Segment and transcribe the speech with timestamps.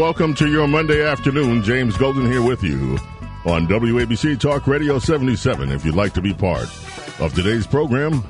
[0.00, 1.62] Welcome to your Monday afternoon.
[1.62, 2.96] James Golden here with you
[3.44, 5.70] on WABC Talk Radio 77.
[5.70, 6.70] If you'd like to be part
[7.20, 8.24] of today's program,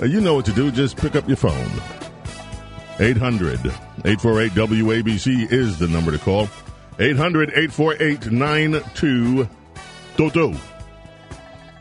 [0.00, 0.70] uh, you know what to do.
[0.70, 1.70] Just pick up your phone.
[2.98, 3.58] 800
[4.06, 6.48] 848 WABC is the number to call.
[6.98, 10.54] 800 848 9222.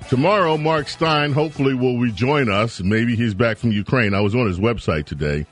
[0.10, 2.82] Tomorrow, Mark Steyn hopefully will rejoin us.
[2.82, 4.14] Maybe he's back from Ukraine.
[4.14, 5.46] I was on his website today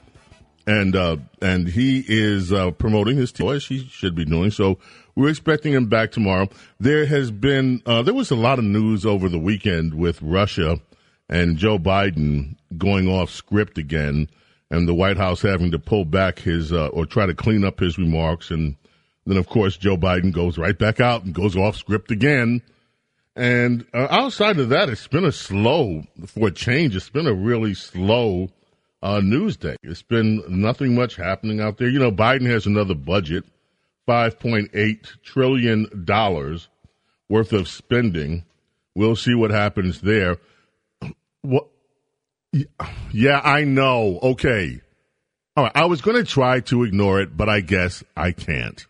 [0.67, 4.51] and uh, and he is uh, promoting his team as he should be doing.
[4.51, 4.77] So
[5.15, 6.49] we're expecting him back tomorrow.
[6.79, 10.79] There has been uh, there was a lot of news over the weekend with Russia
[11.29, 14.29] and Joe Biden going off script again,
[14.69, 17.79] and the White House having to pull back his uh, or try to clean up
[17.79, 18.75] his remarks, and
[19.25, 22.61] then of course Joe Biden goes right back out and goes off script again.
[23.37, 26.95] And uh, outside of that, it's been a slow for a change.
[26.95, 28.49] It's been a really slow
[29.07, 29.77] uh, news day.
[29.83, 31.87] It's been nothing much happening out there.
[31.87, 33.45] You know, Biden has another budget,
[34.07, 36.05] $5.8 trillion
[37.29, 38.43] worth of spending.
[38.95, 40.37] We'll see what happens there.
[41.43, 41.67] What?
[43.11, 44.19] Yeah, I know.
[44.21, 44.81] Okay.
[45.55, 45.71] All right.
[45.75, 48.85] I was going to try to ignore it, but I guess I can't.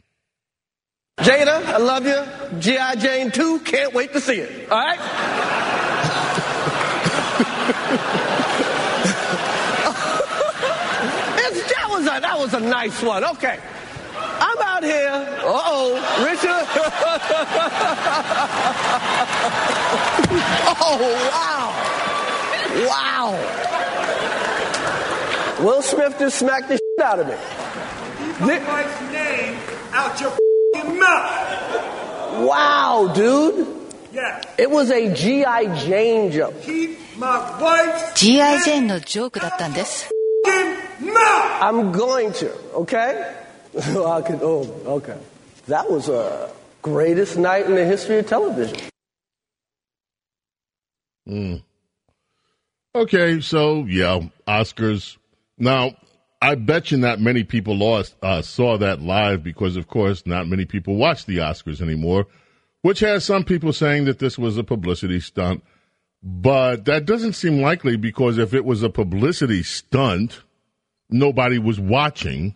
[1.20, 2.60] Jada, I love you.
[2.60, 2.96] G.I.
[2.96, 4.72] Jane 2, can't wait to see it.
[4.72, 4.98] All right?
[12.17, 13.25] that was a nice one.
[13.25, 13.59] Okay.
[14.15, 15.09] I'm out here.
[15.09, 16.67] Uh oh, Richard.
[20.81, 20.99] oh,
[21.33, 21.67] wow.
[22.89, 23.33] Wow.
[25.65, 27.35] Will Smith just smacked the shit out of me.
[28.39, 29.59] Keep my wife's name
[29.93, 30.31] out your
[30.99, 32.47] mouth.
[32.47, 33.69] Wow, dude.
[34.13, 34.45] Yes.
[34.59, 35.85] It was a G.I.
[35.85, 36.61] Jane joke.
[36.63, 38.63] Keep my wife's G.I.
[38.63, 40.11] ジェーンのジョークだったんです。
[41.00, 41.62] mouth.
[41.62, 43.36] I'm going to, okay?
[43.78, 45.18] I could, oh, okay.
[45.68, 48.78] That was a greatest night in the history of television.
[51.28, 51.62] Mm.
[52.96, 55.18] Okay, so yeah, Oscars.
[55.58, 55.96] Now,
[56.42, 60.48] I bet you not many people lost, uh, saw that live because, of course, not
[60.48, 62.28] many people watch the Oscars anymore,
[62.82, 65.64] which has some people saying that this was a publicity stunt.
[66.24, 70.42] But that doesn't seem likely because if it was a publicity stunt,
[71.10, 72.56] nobody was watching.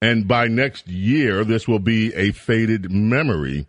[0.00, 3.66] And by next year, this will be a faded memory.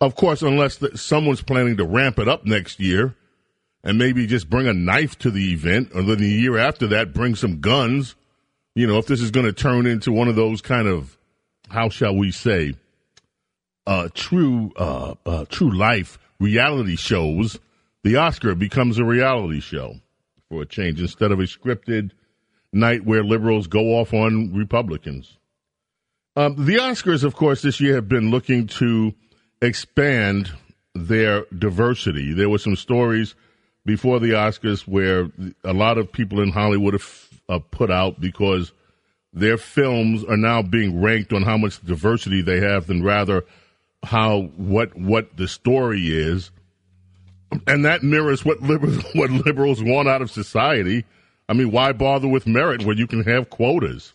[0.00, 3.14] Of course, unless the, someone's planning to ramp it up next year
[3.82, 7.14] and maybe just bring a knife to the event, or then the year after that,
[7.14, 8.14] bring some guns.
[8.74, 11.16] You know, if this is going to turn into one of those kind of,
[11.68, 12.74] how shall we say,
[13.86, 17.58] uh, true, uh, uh, true life reality shows,
[18.04, 19.94] the Oscar becomes a reality show
[20.48, 22.12] for a change instead of a scripted
[22.72, 25.36] night where liberals go off on Republicans.
[26.36, 29.14] Um, the Oscars, of course, this year have been looking to
[29.60, 30.52] expand
[30.94, 32.32] their diversity.
[32.32, 33.34] There were some stories
[33.84, 35.30] before the Oscars where
[35.64, 38.72] a lot of people in Hollywood have uh, put out because
[39.32, 43.44] their films are now being ranked on how much diversity they have than rather
[44.02, 46.50] how what what the story is,
[47.66, 51.04] and that mirrors what liberals what liberals want out of society.
[51.50, 54.12] I mean, why bother with merit when you can have quotas?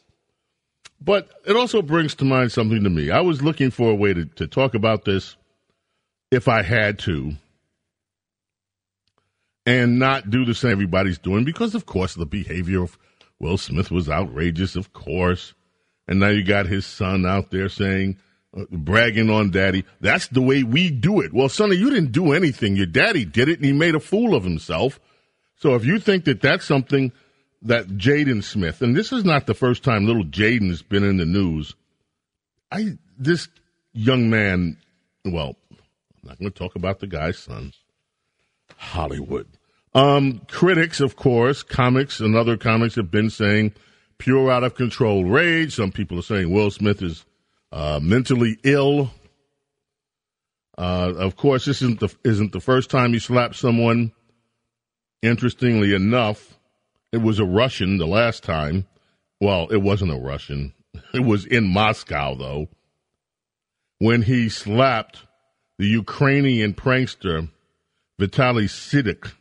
[1.02, 3.12] But it also brings to mind something to me.
[3.12, 5.36] I was looking for a way to, to talk about this
[6.32, 7.34] if I had to
[9.66, 12.98] and not do the same everybody's doing because, of course, the behavior of
[13.38, 15.54] Will Smith was outrageous, of course.
[16.08, 18.18] And now you got his son out there saying,
[18.56, 19.84] uh, bragging on daddy.
[20.00, 21.34] That's the way we do it.
[21.34, 22.78] Well, sonny, you didn't do anything.
[22.78, 25.02] Your daddy did it and he made a fool of himself.
[25.58, 27.12] So if you think that that's something
[27.66, 31.26] that Jaden Smith, and this is not the first time little Jaden's been in the
[31.26, 31.76] news.
[32.72, 33.48] I this
[33.94, 34.78] young man,
[35.24, 37.80] well, I'm not going to talk about the guy's sons.
[38.78, 39.48] Hollywood.
[39.94, 43.74] Um, critics, of course, comics and other comics have been saying
[44.18, 45.74] pure out of control rage.
[45.74, 47.26] Some people are saying Will Smith is
[47.72, 49.12] uh, mentally ill.
[50.78, 54.12] Uh, of course, this isn't the, isn't the first time he slapped someone.
[55.22, 56.55] Interestingly enough,
[57.16, 58.86] it was a Russian the last time.
[59.40, 60.74] Well, it wasn't a Russian.
[61.14, 62.68] It was in Moscow, though,
[64.00, 65.24] when he slapped
[65.78, 67.50] the Ukrainian prankster
[68.20, 69.32] Vitaly Sediuk.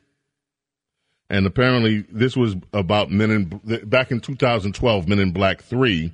[1.29, 6.13] And apparently, this was about Men in back in 2012, Men in Black 3.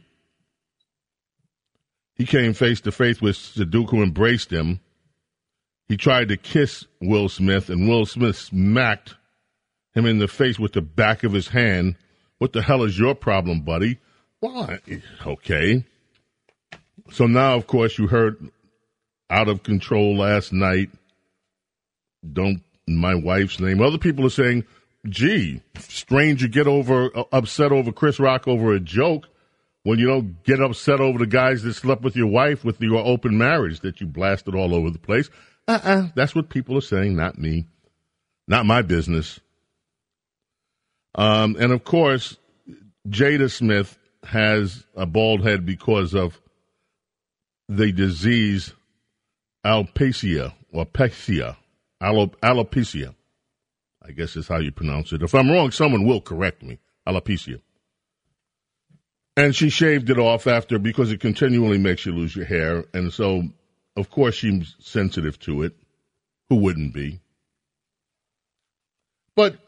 [2.15, 4.81] He came face to face with Sediuk, who embraced him.
[5.89, 9.17] He tried to kiss Will Smith, and Will Smith smacked
[9.95, 11.97] him in the face with the back of his hand.
[12.39, 13.99] What the hell is your problem, buddy?
[14.41, 14.79] Why?
[15.27, 15.85] okay.
[17.11, 18.51] So now, of course, you heard
[19.29, 20.91] out of control last night.
[22.33, 23.81] Don't my wife's name.
[23.81, 24.65] Other people are saying,
[25.09, 29.29] "Gee, strange you get over uh, upset over Chris Rock over a joke
[29.83, 33.05] when you don't get upset over the guys that slept with your wife with your
[33.05, 35.31] open marriage that you blasted all over the place."
[35.69, 37.67] Uh-uh, that's what people are saying, not me,
[38.49, 39.39] not my business.
[41.15, 42.37] Um, and of course,
[43.09, 46.41] Jada Smith has a bald head because of
[47.69, 48.73] the disease
[49.65, 51.57] alopecia or pecia,
[52.03, 53.15] alopecia.
[54.03, 55.23] I guess is how you pronounce it.
[55.23, 56.79] If I'm wrong, someone will correct me.
[57.07, 57.61] Alopecia.
[59.37, 62.85] And she shaved it off after because it continually makes you lose your hair.
[62.93, 63.43] And so,
[63.97, 65.77] of course, she's sensitive to it.
[66.49, 67.21] Who wouldn't be?
[69.37, 69.59] But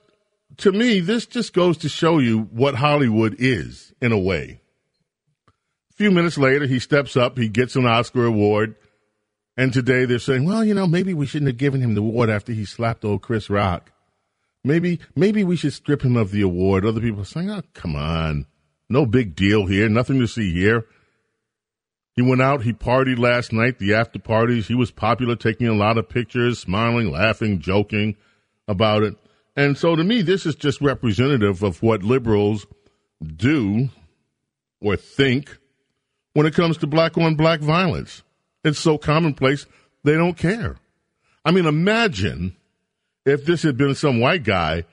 [0.58, 4.60] to me, this just goes to show you what Hollywood is in a way.
[5.90, 8.76] A few minutes later, he steps up, he gets an Oscar award,
[9.56, 12.30] and today they're saying, well, you know, maybe we shouldn't have given him the award
[12.30, 13.92] after he slapped old Chris Rock.
[14.64, 16.86] Maybe, maybe we should strip him of the award.
[16.86, 18.46] Other people are saying, oh, come on.
[18.88, 19.88] No big deal here.
[19.88, 20.86] Nothing to see here.
[22.14, 24.68] He went out, he partied last night, the after parties.
[24.68, 28.16] He was popular, taking a lot of pictures, smiling, laughing, joking
[28.68, 29.16] about it.
[29.56, 32.66] And so to me, this is just representative of what liberals
[33.22, 33.90] do
[34.80, 35.58] or think
[36.32, 38.22] when it comes to black on black violence.
[38.64, 39.66] It's so commonplace,
[40.04, 40.76] they don't care.
[41.44, 42.56] I mean, imagine
[43.24, 44.84] if this had been some white guy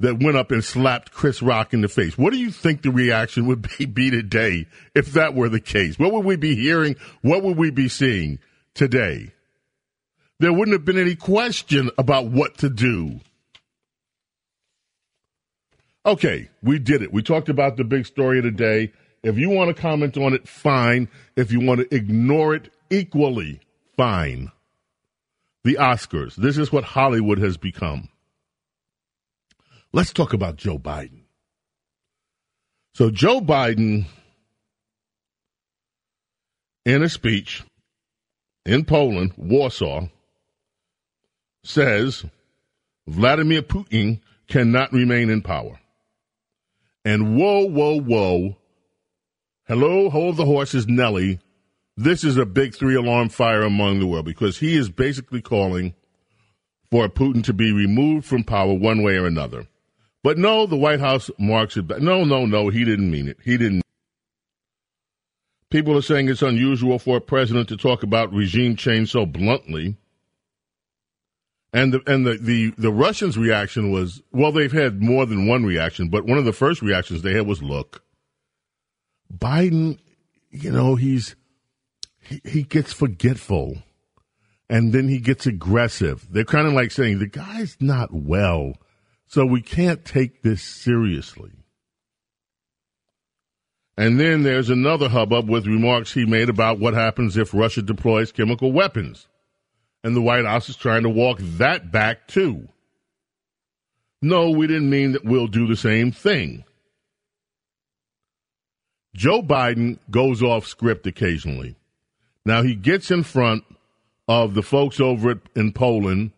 [0.00, 2.16] that went up and slapped Chris Rock in the face.
[2.16, 5.98] What do you think the reaction would be, be today if that were the case?
[5.98, 6.96] What would we be hearing?
[7.22, 8.38] What would we be seeing
[8.74, 9.32] today?
[10.40, 13.20] There wouldn't have been any question about what to do.
[16.08, 17.12] Okay, we did it.
[17.12, 18.94] We talked about the big story of the day.
[19.22, 21.06] If you want to comment on it, fine.
[21.36, 23.60] If you want to ignore it, equally
[23.94, 24.50] fine.
[25.64, 26.34] The Oscars.
[26.34, 28.08] This is what Hollywood has become.
[29.92, 31.24] Let's talk about Joe Biden.
[32.94, 34.06] So, Joe Biden,
[36.86, 37.64] in a speech
[38.64, 40.08] in Poland, Warsaw,
[41.64, 42.24] says
[43.06, 45.78] Vladimir Putin cannot remain in power.
[47.04, 48.56] And whoa, whoa, whoa.
[49.66, 51.40] Hello, hold the horses, Nelly.
[51.96, 55.94] This is a big three alarm fire among the world because he is basically calling
[56.90, 59.66] for Putin to be removed from power one way or another.
[60.22, 62.00] But no, the White House marks it back.
[62.00, 63.38] No, no, no, he didn't mean it.
[63.44, 63.82] He didn't.
[65.70, 69.96] People are saying it's unusual for a president to talk about regime change so bluntly.
[71.72, 75.64] And the and the, the, the Russians' reaction was well, they've had more than one
[75.64, 78.02] reaction, but one of the first reactions they had was look.
[79.32, 79.98] Biden,
[80.50, 81.36] you know, he's
[82.20, 83.82] he, he gets forgetful
[84.70, 86.26] and then he gets aggressive.
[86.30, 88.74] They're kind of like saying the guy's not well,
[89.26, 91.52] so we can't take this seriously.
[93.98, 98.32] And then there's another hubbub with remarks he made about what happens if Russia deploys
[98.32, 99.26] chemical weapons
[100.04, 102.68] and the White House is trying to walk that back too.
[104.20, 106.64] No, we didn't mean that we'll do the same thing.
[109.14, 111.76] Joe Biden goes off script occasionally.
[112.44, 113.64] Now he gets in front
[114.28, 116.32] of the folks over in Poland,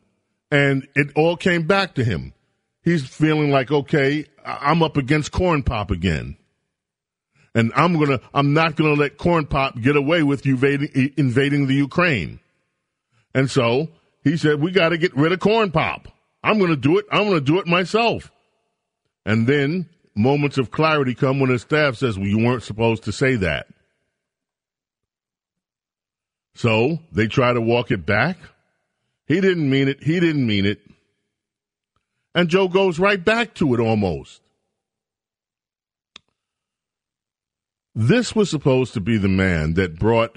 [0.51, 2.33] and it all came back to him.
[2.83, 6.37] He's feeling like, okay, I'm up against corn pop again.
[7.55, 11.75] And I'm gonna, I'm not gonna let corn pop get away with invading, invading the
[11.75, 12.41] Ukraine.
[13.35, 13.89] And so
[14.25, 16.09] he said, we got to get rid of corn pop.
[16.43, 17.07] I'm going to do it.
[17.11, 18.31] I'm going to do it myself.
[19.25, 23.13] And then moments of clarity come when his staff says, well, you weren't supposed to
[23.13, 23.67] say that.
[26.55, 28.37] So they try to walk it back.
[29.27, 30.03] He didn't mean it.
[30.03, 30.81] He didn't mean it.
[32.35, 34.41] And Joe goes right back to it almost.
[37.95, 40.37] This was supposed to be the man that brought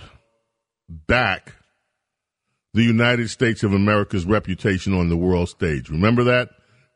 [0.90, 1.54] back
[2.74, 5.90] the United States of America's reputation on the world stage.
[5.90, 6.50] Remember that?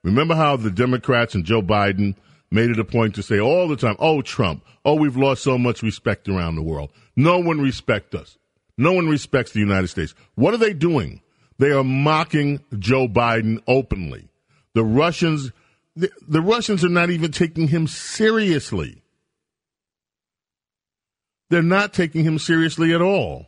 [0.04, 2.16] Remember how the Democrats and Joe Biden
[2.50, 5.58] made it a point to say all the time, oh, Trump, oh, we've lost so
[5.58, 6.92] much respect around the world.
[7.16, 8.38] No one respects us.
[8.78, 10.14] No one respects the United States.
[10.36, 11.22] What are they doing?
[11.58, 14.30] They are mocking Joe Biden openly.
[14.74, 15.52] The Russians,
[15.96, 19.02] the, the Russians are not even taking him seriously.
[21.50, 23.48] They're not taking him seriously at all.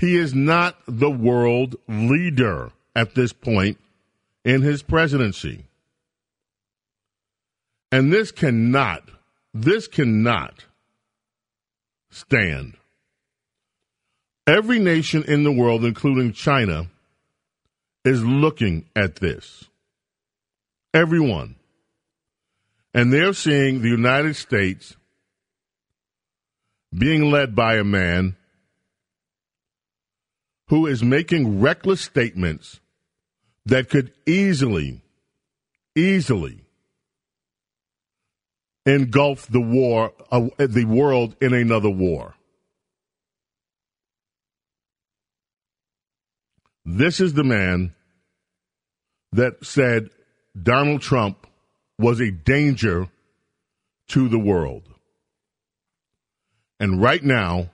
[0.00, 3.78] He is not the world leader at this point
[4.46, 5.66] in his presidency.
[7.92, 9.10] And this cannot,
[9.52, 10.64] this cannot
[12.08, 12.78] stand.
[14.46, 16.86] Every nation in the world, including China,
[18.02, 19.64] is looking at this.
[20.94, 21.56] Everyone.
[22.94, 24.96] And they're seeing the United States
[26.90, 28.36] being led by a man
[30.70, 32.78] who is making reckless statements
[33.66, 35.02] that could easily,
[35.96, 36.64] easily
[38.86, 42.34] engulf the war, uh, the world in another war.
[46.84, 47.92] This is the man
[49.32, 50.10] that said
[50.60, 51.48] Donald Trump
[51.98, 53.08] was a danger
[54.06, 54.84] to the world.
[56.78, 57.70] And right now,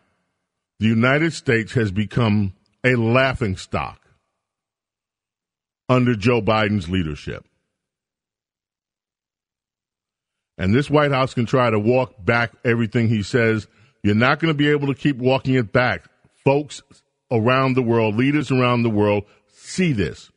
[0.80, 2.54] the United States has become
[2.86, 4.00] a laughing stock
[5.88, 7.44] under Joe Biden's leadership.
[10.56, 13.66] And this White House can try to walk back everything he says.
[14.04, 16.04] You're not going to be able to keep walking it back.
[16.44, 16.80] Folks
[17.30, 20.30] around the world, leaders around the world see this.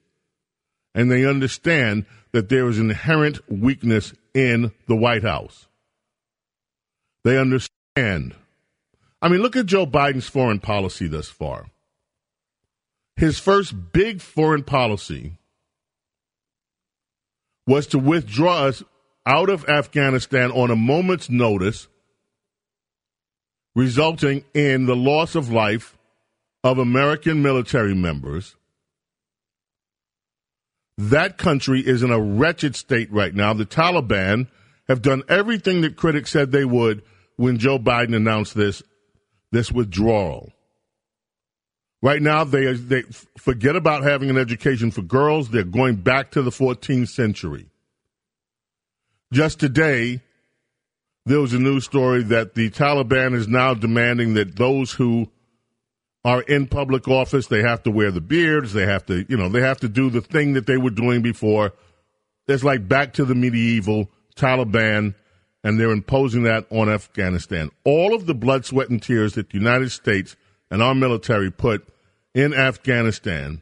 [0.95, 5.67] And they understand that there is inherent weakness in the White House.
[7.23, 8.33] They understand.
[9.21, 11.67] I mean, look at Joe Biden's foreign policy thus far.
[13.19, 15.33] His first big foreign policy
[17.67, 18.81] was to withdraw us
[19.25, 21.89] out of Afghanistan on a moment's notice,
[23.75, 25.97] resulting in the loss of life
[26.63, 28.55] of American military members.
[30.97, 33.53] That country is in a wretched state right now.
[33.53, 34.47] The Taliban
[34.88, 37.03] have done everything that critics said they would
[37.35, 38.81] when Joe Biden announced this
[39.51, 40.53] this withdrawal.
[42.01, 43.03] Right now, they they
[43.37, 45.49] forget about having an education for girls.
[45.49, 47.67] They're going back to the 14th century.
[49.33, 50.21] Just today,
[51.25, 55.29] there was a news story that the Taliban is now demanding that those who
[56.25, 59.49] are in public office, they have to wear the beards, they have to, you know,
[59.49, 61.73] they have to do the thing that they were doing before.
[62.47, 65.13] It's like back to the medieval Taliban,
[65.63, 67.69] and they're imposing that on Afghanistan.
[67.83, 70.35] All of the blood, sweat, and tears that the United States
[70.69, 71.88] and our military put
[72.33, 73.61] in Afghanistan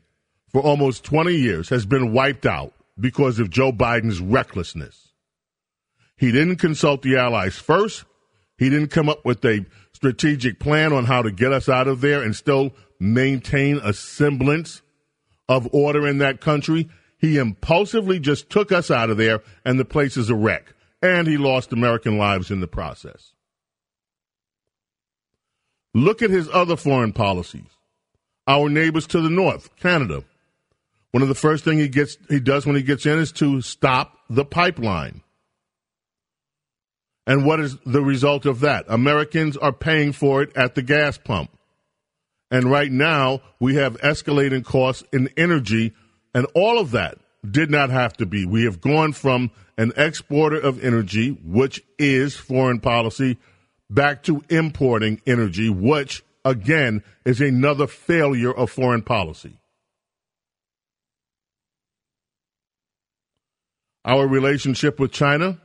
[0.49, 5.13] for almost 20 years has been wiped out because of Joe Biden's recklessness.
[6.15, 8.05] He didn't consult the allies first.
[8.57, 12.01] He didn't come up with a strategic plan on how to get us out of
[12.01, 14.81] there and still maintain a semblance
[15.47, 16.89] of order in that country.
[17.19, 20.73] He impulsively just took us out of there, and the place is a wreck.
[21.01, 23.33] And he lost American lives in the process.
[25.97, 27.65] Look at his other foreign policies.
[28.45, 30.23] Our neighbors to the north, Canada.
[31.09, 33.61] One of the first things he gets he does when he gets in is to
[33.61, 35.23] stop the pipeline.
[37.25, 38.85] And what is the result of that?
[38.87, 41.49] Americans are paying for it at the gas pump.
[42.51, 45.93] And right now, we have escalating costs in energy,
[46.35, 47.17] and all of that
[47.49, 48.45] did not have to be.
[48.45, 49.49] We have gone from
[49.79, 53.37] an exporter of energy, which is foreign policy,
[53.89, 59.57] back to importing energy, which, again, is another failure of foreign policy.
[64.05, 65.59] Our relationship with China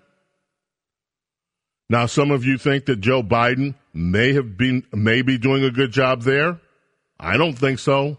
[1.92, 5.70] now, some of you think that Joe Biden may have been, may be doing a
[5.70, 6.58] good job there.
[7.20, 8.16] I don't think so.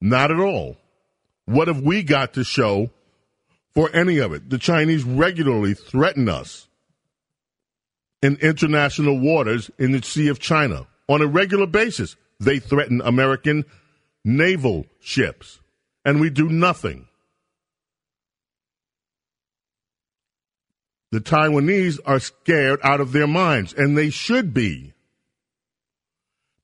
[0.00, 0.76] Not at all.
[1.46, 2.90] What have we got to show
[3.74, 4.50] for any of it?
[4.50, 6.68] The Chinese regularly threaten us
[8.22, 12.16] in international waters in the Sea of China on a regular basis.
[12.40, 13.64] They threaten American
[14.24, 15.60] naval ships,
[16.04, 17.08] and we do nothing.
[21.10, 24.94] The Taiwanese are scared out of their minds, and they should be.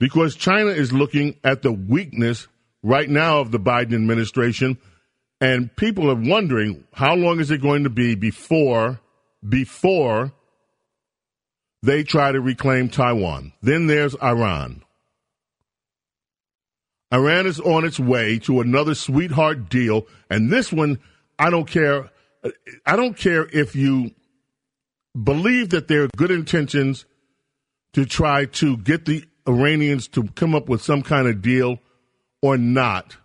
[0.01, 2.47] Because China is looking at the weakness
[2.83, 4.79] right now of the Biden administration,
[5.41, 9.01] and people are wondering how long is it going to be before
[9.47, 10.33] before
[11.83, 13.53] they try to reclaim Taiwan.
[13.63, 14.83] Then there's Iran.
[17.13, 20.99] Iran is on its way to another sweetheart deal, and this one,
[21.39, 22.11] I don't care.
[22.85, 24.11] I don't care if you
[25.21, 27.07] believe that there are good intentions
[27.95, 31.79] to try to get the Iranians to come up with some kind of deal
[32.43, 33.17] or not.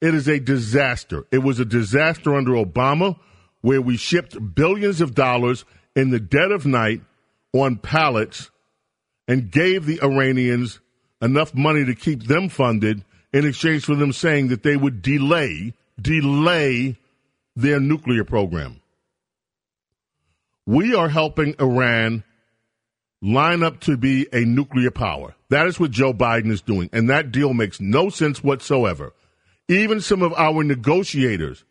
[0.00, 1.26] It is a disaster.
[1.32, 3.18] It was a disaster under Obama,
[3.62, 5.64] where we shipped billions of dollars
[5.96, 7.00] in the dead of night
[7.54, 8.50] on pallets
[9.28, 10.80] and gave the Iranians
[11.22, 15.72] enough money to keep them funded in exchange for them saying that they would delay,
[16.00, 16.96] delay
[17.56, 18.80] their nuclear program.
[20.66, 22.24] We are helping Iran
[23.22, 25.34] line up to be a nuclear power.
[25.48, 26.90] That is what Joe Biden is doing.
[26.92, 29.12] And that deal makes no sense whatsoever.
[29.68, 31.64] Even some of our negotiators,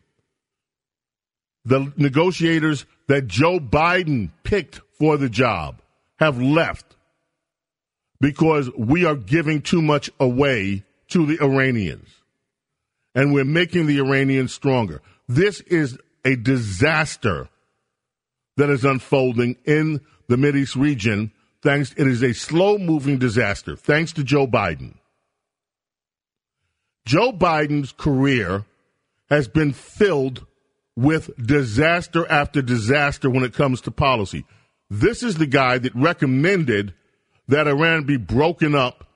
[1.64, 5.82] the negotiators that Joe Biden picked for the job,
[6.16, 6.96] have left
[8.22, 12.08] because we are giving too much away to the Iranians.
[13.14, 15.02] And we're making the Iranians stronger.
[15.28, 17.50] This is a disaster
[18.56, 21.32] that is unfolding in the Mideast region.
[21.60, 24.94] Thanks, it is a slow moving disaster, thanks to Joe Biden.
[27.04, 28.64] Joe Biden's career
[29.28, 30.46] has been filled
[30.96, 34.46] with disaster after disaster when it comes to policy.
[34.90, 36.94] This is the guy that recommended
[37.48, 39.06] that Iran be broken up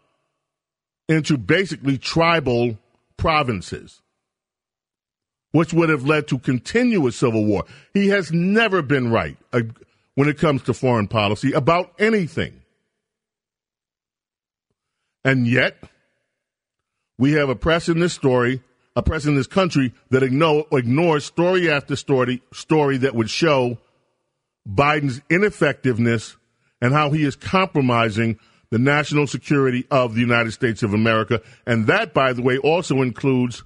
[1.08, 2.78] into basically tribal
[3.16, 4.02] provinces,
[5.52, 7.64] which would have led to continuous civil war.
[7.94, 9.62] He has never been right uh,
[10.14, 12.62] when it comes to foreign policy about anything.
[15.25, 15.76] And yet,
[17.18, 18.62] we have a press in this story,
[18.94, 23.78] a press in this country that ignores story after story, story that would show
[24.68, 26.37] Biden's ineffectiveness
[26.80, 28.38] and how he is compromising
[28.70, 31.40] the national security of the United States of America.
[31.66, 33.64] And that, by the way, also includes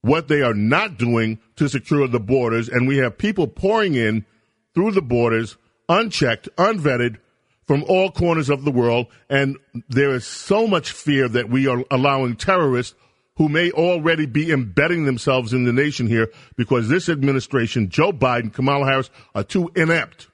[0.00, 2.68] what they are not doing to secure the borders.
[2.68, 4.26] And we have people pouring in
[4.74, 5.56] through the borders,
[5.88, 7.18] unchecked, unvetted,
[7.64, 9.06] from all corners of the world.
[9.30, 9.56] And
[9.88, 12.96] there is so much fear that we are allowing terrorists
[13.36, 18.52] who may already be embedding themselves in the nation here because this administration, Joe Biden,
[18.52, 20.28] Kamala Harris, are too inept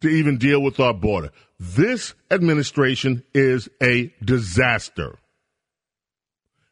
[0.00, 1.30] to even deal with our border.
[1.58, 5.18] This administration is a disaster.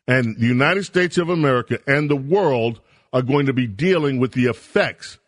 [0.06, 2.80] And the United States of America and the world
[3.12, 5.18] are going to be dealing with the effects,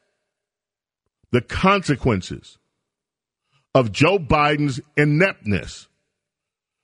[1.30, 2.59] the consequences
[3.74, 5.88] of Joe Biden's ineptness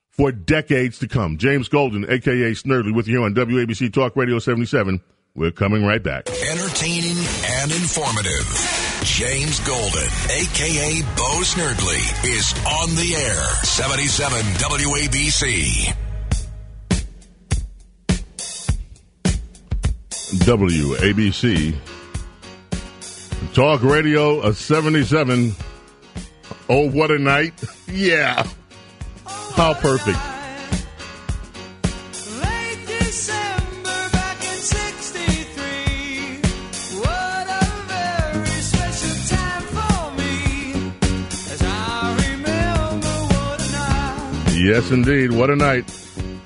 [0.09, 1.37] for decades to come.
[1.37, 5.01] James Golden, aka Snerdley, with you on WABC Talk Radio 77.
[5.33, 6.29] We're coming right back.
[6.29, 8.80] Entertaining and informative.
[9.03, 13.43] James Golden, aka Bo Snerdley, is on the air.
[13.63, 15.93] 77 WABC.
[20.45, 21.75] WABC.
[23.53, 25.55] Talk Radio a 77.
[26.69, 27.53] Oh, what a night.
[27.91, 28.47] Yeah.
[29.55, 30.17] How perfect.
[44.61, 45.31] Yes, indeed.
[45.31, 45.91] What a night.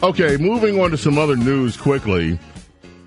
[0.01, 2.39] Okay, moving on to some other news quickly.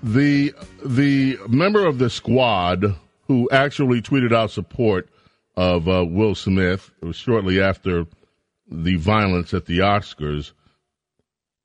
[0.03, 0.53] The
[0.85, 2.95] the member of the squad
[3.25, 5.09] who actually tweeted out support
[5.57, 8.05] of uh, Will Smith it was shortly after
[8.69, 10.51] the violence at the Oscars,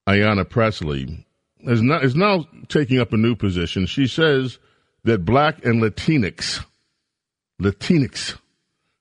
[0.08, 1.26] Ayanna Pressley,
[1.60, 3.84] is, not, is now taking up a new position.
[3.84, 4.58] She says
[5.04, 6.64] that black and Latinx,
[7.60, 8.38] Latinx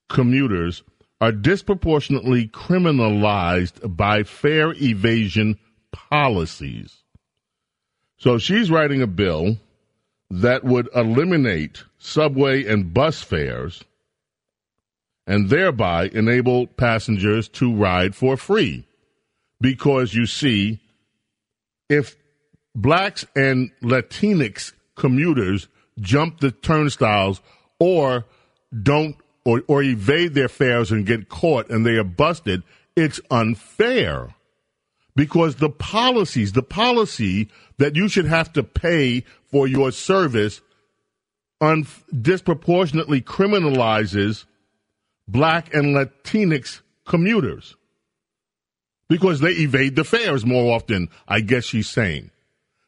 [0.09, 0.83] commuters
[1.23, 5.57] are disproportionately criminalized by fare evasion
[5.93, 6.97] policies.
[8.17, 9.55] So she's writing a bill
[10.29, 13.85] that would eliminate subway and bus fares
[15.25, 18.85] and thereby enable passengers to ride for free.
[19.61, 20.81] Because you see,
[21.87, 22.17] if
[22.75, 25.69] blacks and Latinx commuters
[26.01, 27.39] jump the turnstiles
[27.79, 28.25] or
[28.81, 32.63] don't or, or evade their fares and get caught and they are busted,
[32.95, 34.33] it's unfair.
[35.15, 40.61] Because the policies, the policy that you should have to pay for your service
[41.61, 41.85] un-
[42.19, 44.45] disproportionately criminalizes
[45.27, 47.75] black and Latinx commuters
[49.07, 52.31] because they evade the fares more often, I guess she's saying.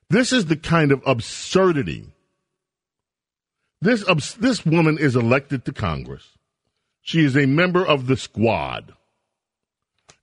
[0.10, 2.08] This is the kind of absurdity.
[3.82, 6.36] This, this woman is elected to Congress.
[7.06, 8.96] She is a member of the squad.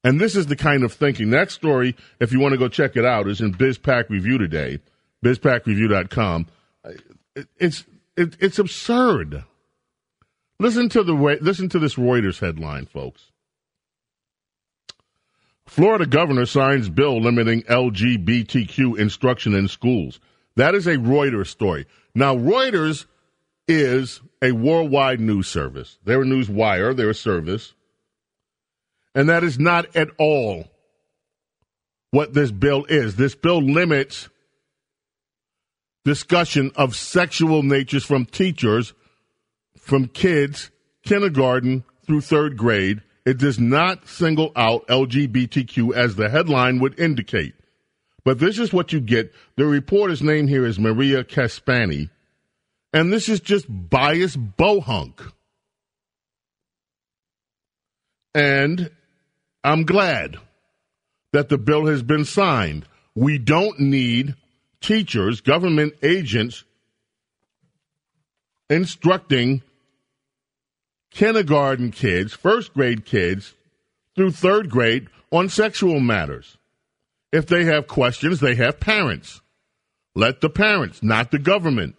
[0.02, 1.30] And this is the kind of thinking.
[1.30, 4.80] That story, if you want to go check it out, is in BizPac Review today,
[5.24, 6.48] bizpacreview.com.
[7.56, 7.84] It's,
[8.16, 9.44] it, it's absurd.
[10.58, 13.30] Listen to the way listen to this Reuters headline, folks.
[15.64, 20.18] Florida governor signs bill limiting LGBTQ instruction in schools.
[20.56, 21.86] That is a Reuters story.
[22.12, 23.06] Now, Reuters
[23.68, 25.98] is a worldwide news service.
[26.04, 27.74] They're a news wire, they're a service.
[29.14, 30.64] And that is not at all
[32.10, 33.16] what this bill is.
[33.16, 34.28] This bill limits
[36.04, 38.92] discussion of sexual natures from teachers,
[39.78, 40.70] from kids,
[41.04, 47.54] kindergarten through third grade it does not single out LGBTQ as the headline would indicate.
[48.24, 49.32] But this is what you get.
[49.56, 52.10] The reporter's name here is Maria Caspani,
[52.92, 55.32] and this is just biased bohunk.
[58.34, 58.90] And
[59.64, 60.38] I'm glad
[61.32, 62.86] that the bill has been signed.
[63.14, 64.34] We don't need
[64.80, 66.64] teachers, government agents
[68.68, 69.62] instructing
[71.10, 73.54] kindergarten kids, first grade kids,
[74.16, 76.56] through third grade on sexual matters.
[77.32, 79.40] If they have questions, they have parents.
[80.14, 81.96] Let the parents, not the government.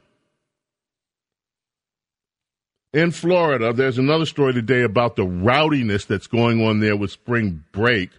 [2.94, 7.64] In Florida, there's another story today about the rowdiness that's going on there with spring
[7.72, 8.12] break.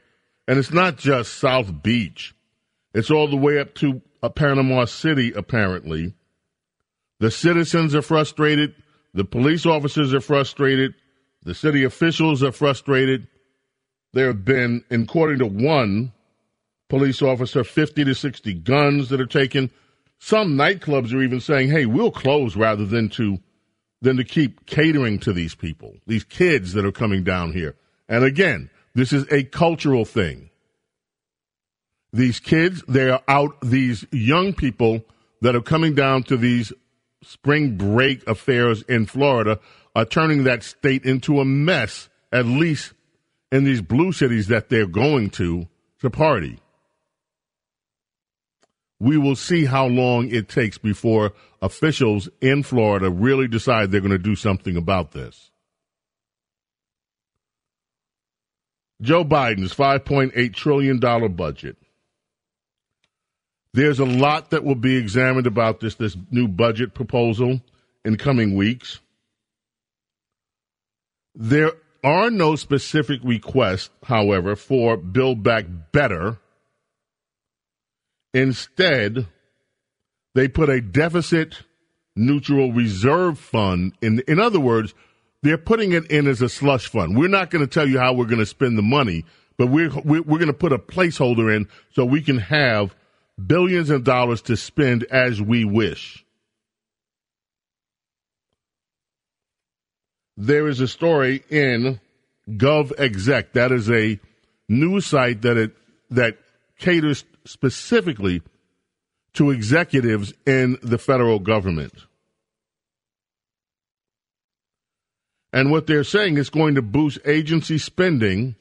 [0.48, 2.34] And it's not just South Beach,
[2.92, 6.14] it's all the way up to uh, Panama City, apparently.
[7.20, 8.74] The citizens are frustrated.
[9.14, 10.94] The police officers are frustrated.
[11.44, 13.28] The city officials are frustrated.
[14.12, 16.12] There have been, according to one
[16.88, 19.70] police officer, 50 to 60 guns that are taken.
[20.18, 23.38] Some nightclubs are even saying, hey, we'll close rather than to
[24.04, 27.74] than to keep catering to these people, these kids that are coming down here.
[28.06, 30.50] And again, this is a cultural thing.
[32.12, 35.02] These kids, they are out, these young people
[35.40, 36.72] that are coming down to these
[37.22, 39.58] spring break affairs in Florida
[39.96, 42.92] are turning that state into a mess, at least
[43.50, 45.66] in these blue cities that they're going to
[46.00, 46.58] to party.
[49.00, 54.10] We will see how long it takes before officials in Florida really decide they're going
[54.12, 55.50] to do something about this.
[59.02, 60.98] Joe Biden's $5.8 trillion
[61.34, 61.76] budget.
[63.72, 67.60] There's a lot that will be examined about this, this new budget proposal
[68.04, 69.00] in coming weeks.
[71.34, 71.72] There
[72.04, 76.38] are no specific requests, however, for Build Back Better.
[78.34, 79.28] Instead,
[80.34, 81.62] they put a deficit
[82.16, 84.22] neutral reserve fund in.
[84.26, 84.92] In other words,
[85.42, 87.16] they're putting it in as a slush fund.
[87.16, 89.24] We're not going to tell you how we're going to spend the money,
[89.56, 92.94] but we're we're, going to put a placeholder in so we can have
[93.46, 96.24] billions of dollars to spend as we wish.
[100.36, 102.00] There is a story in
[102.48, 103.52] GovExec.
[103.52, 104.18] That is a
[104.68, 105.76] news site that it
[106.10, 106.38] that
[106.78, 108.42] caters specifically
[109.34, 111.92] to executives in the federal government.
[115.52, 118.56] And what they're saying is going to boost agency spending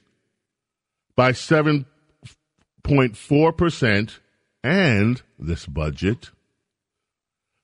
[1.15, 4.19] by 7.4%,
[4.63, 6.29] and this budget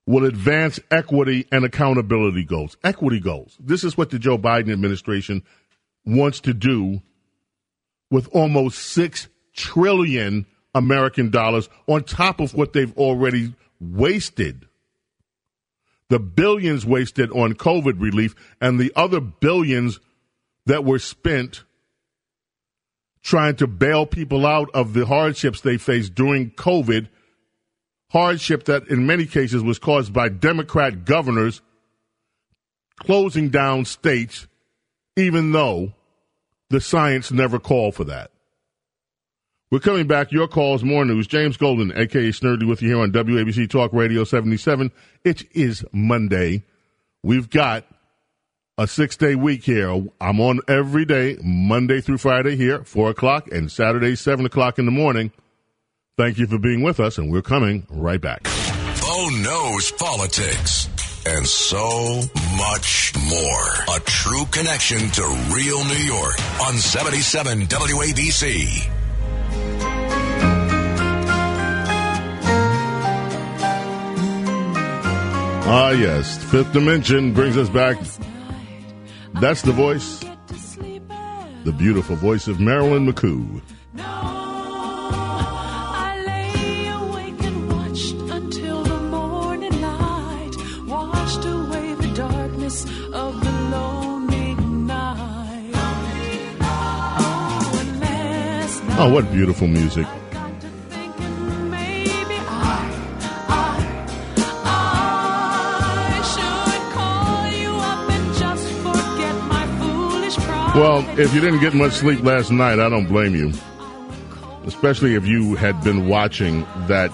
[0.08, 2.76] will advance equity and accountability goals.
[2.84, 3.56] Equity goals.
[3.60, 5.44] This is what the Joe Biden administration
[6.06, 7.04] wants to do
[8.10, 14.68] with almost 6 trillion American dollars on top of what they've already wasted.
[16.10, 20.00] The billions wasted on COVID relief and the other billions
[20.66, 21.64] that were spent
[23.22, 27.10] trying to bail people out of the hardships they faced during COVID,
[28.12, 31.62] hardship that in many cases was caused by Democrat governors
[33.00, 34.48] closing down states,
[35.16, 35.94] even though
[36.70, 38.32] the science never called for that.
[39.72, 40.32] We're coming back.
[40.32, 41.28] Your calls, more news.
[41.28, 44.92] James Golden, aka Snerdley, with you here on WABC Talk Radio 77.
[45.24, 46.64] It is Monday.
[47.22, 47.86] We've got
[48.80, 49.90] a six day week here.
[50.20, 54.86] I'm on every day, Monday through Friday here, 4 o'clock, and Saturday, 7 o'clock in
[54.86, 55.32] the morning.
[56.18, 58.42] Thank you for being with us, and we're coming right back.
[58.46, 60.88] Oh, Bo knows politics
[61.26, 62.22] and so
[62.58, 63.96] much more.
[63.96, 65.22] A true connection to
[65.54, 68.99] real New York on 77 WABC.
[75.72, 76.44] Ah, yes.
[76.46, 77.96] Fifth Dimension brings us back.
[79.40, 80.20] That's the voice,
[81.64, 83.62] the beautiful voice of Marilyn McCoo.
[99.02, 100.08] Oh, what beautiful music.
[110.76, 113.52] Well, if you didn't get much sleep last night, I don't blame you.
[114.66, 117.12] Especially if you had been watching that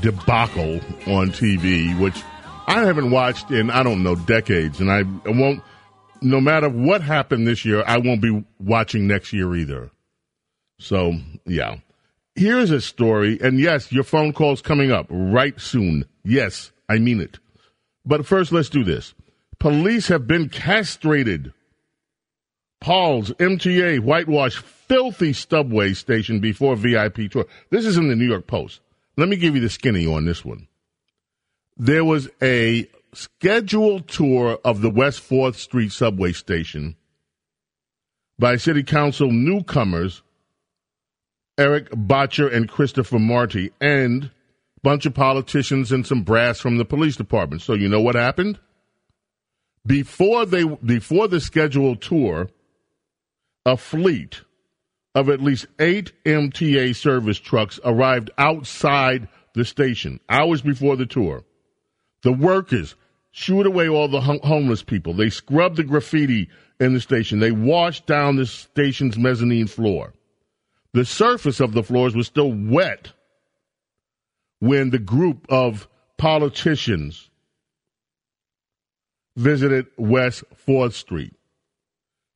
[0.00, 2.20] debacle on TV, which
[2.66, 4.80] I haven't watched in, I don't know, decades.
[4.80, 5.62] And I won't,
[6.20, 9.90] no matter what happened this year, I won't be watching next year either.
[10.78, 11.14] So,
[11.46, 11.76] yeah.
[12.34, 16.06] Here's a story, and yes, your phone call's coming up right soon.
[16.24, 17.38] Yes, I mean it.
[18.04, 19.14] But first, let's do this.
[19.58, 21.52] Police have been castrated.
[22.82, 27.46] Paul's MTA whitewash filthy subway station before VIP tour.
[27.70, 28.80] This is in the New York Post.
[29.16, 30.66] Let me give you the skinny on this one.
[31.76, 36.96] There was a scheduled tour of the West 4th Street subway station
[38.36, 40.22] by City Council newcomers
[41.58, 44.30] Erik Bottcher and Christopher Marte, and a
[44.82, 47.62] bunch of politicians and some brass from the police department.
[47.62, 48.58] So you know what happened?
[49.86, 52.48] Before they before the scheduled tour,
[53.64, 54.42] a fleet
[55.14, 61.44] of at least eight MTA service trucks arrived outside the station hours before the tour.
[62.22, 62.94] The workers
[63.30, 65.14] shooed away all the hum- homeless people.
[65.14, 66.48] They scrubbed the graffiti
[66.80, 67.40] in the station.
[67.40, 70.14] They washed down the station's mezzanine floor.
[70.92, 73.12] The surface of the floors was still wet
[74.60, 77.30] when the group of politicians
[79.36, 81.34] visited West 4th Street.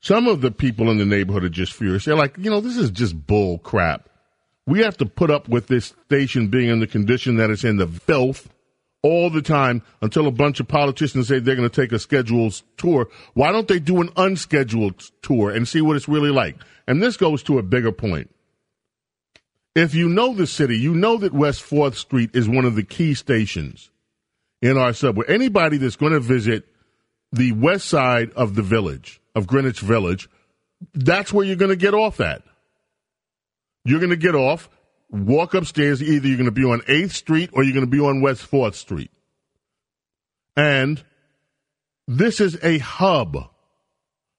[0.06, 2.04] Some of the people in the neighborhood are just furious.
[2.04, 4.08] They're like, you know, this is just bull crap.
[4.64, 7.78] We have to put up with this station being in the condition that it's in
[7.78, 8.48] the filth
[9.02, 12.62] all the time until a bunch of politicians say they're going to take a scheduled
[12.76, 13.08] tour.
[13.34, 16.54] Why don't they do an unscheduled tour and see what it's really like?
[16.86, 18.30] And this goes to a bigger point.
[19.74, 22.84] If you know the city, you know that West 4th Street is one of the
[22.84, 23.90] key stations
[24.62, 25.26] in our subway.
[25.26, 26.64] Anybody that's going to visit
[27.32, 30.28] the west side of the village, of Greenwich Village,
[30.92, 32.42] that's where you're going to get off at.
[33.84, 34.68] You're going to get off
[35.10, 36.02] walk upstairs.
[36.02, 38.50] Either you're going to be on 8th Street or you're going to be on West
[38.50, 39.10] 4th Street.
[40.56, 41.02] And
[42.08, 43.50] this is a hub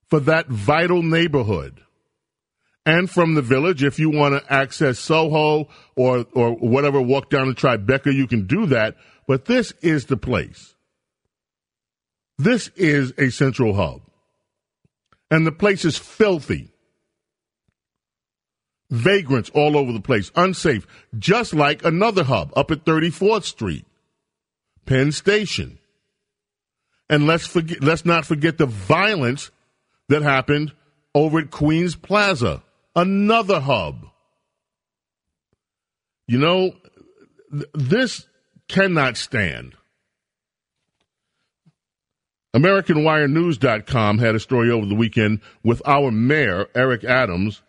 [0.09, 1.81] for that vital neighborhood.
[2.85, 7.47] And from the village, if you want to access Soho or, or whatever, walk down
[7.47, 8.95] to Tribeca, you can do that.
[9.27, 10.73] But this is the place.
[12.37, 14.06] This is a central hub.
[15.29, 16.71] And the place is filthy
[18.89, 20.87] vagrants all over the place, unsafe,
[21.17, 23.85] just like another hub up at 34th Street,
[24.85, 25.79] Penn Station.
[27.09, 29.51] And let's forget, let's not forget the violence
[30.09, 30.73] that happened
[31.13, 32.63] over at Queens Plaza,
[32.95, 34.07] another hub.
[36.27, 36.73] You know,
[37.51, 38.27] th- this
[38.67, 39.73] cannot stand.
[42.55, 47.61] AmericanWireNews.com had a story over the weekend with our mayor, Eric Adams,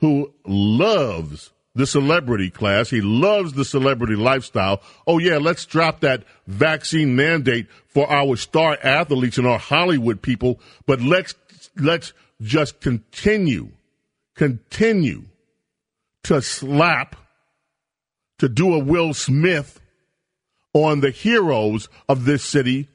[0.00, 2.90] who loves the celebrity class.
[2.90, 4.82] He loves the celebrity lifestyle.
[5.06, 10.60] Oh, yeah, let's drop that vaccine mandate for our star athletes and our Hollywood people,
[10.86, 11.34] but let's,
[11.76, 13.70] let's just continue,
[14.34, 15.24] continue
[16.24, 17.16] to slap,
[18.38, 19.80] to do a Will Smith
[20.72, 22.88] on the heroes of this city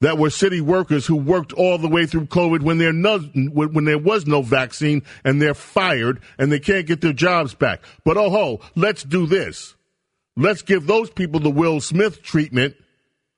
[0.00, 3.84] that were city workers who worked all the way through COVID when there no, when
[3.84, 7.82] there was no vaccine and they're fired and they can't get their jobs back.
[8.04, 9.74] But oh ho, let's do this.
[10.36, 12.76] Let's give those people the Will Smith treatment,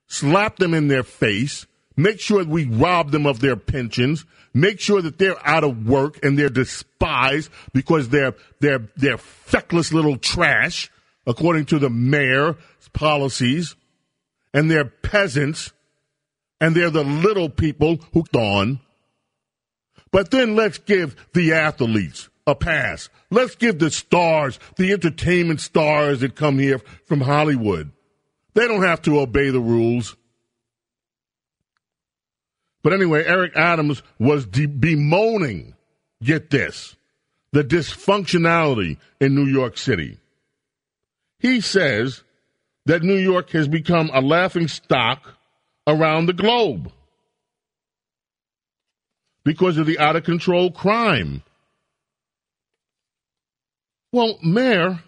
[0.07, 5.01] slap them in their face, make sure we rob them of their pensions, make sure
[5.01, 10.90] that they're out of work and they're despised because they're they're they're feckless little trash
[11.27, 12.57] according to the mayor's
[12.92, 13.77] policies
[14.53, 15.73] and they're peasants
[16.61, 18.81] and they're the little people who on.
[20.12, 23.09] But then let's give the athletes a pass.
[23.31, 27.92] Let's give the stars, the entertainment stars that come here from Hollywood.
[28.55, 30.16] They don't have to obey the rules.
[32.83, 35.75] But anyway, Eric Adams was de- bemoaning,
[36.23, 36.96] get this,
[37.53, 40.18] the dysfunctionality in New York City.
[41.38, 42.23] He says
[42.87, 45.37] that New York has become a laughing stock
[45.90, 46.90] around the globe
[49.44, 51.42] because of the out of control crime.
[54.12, 55.00] Well, Mayor,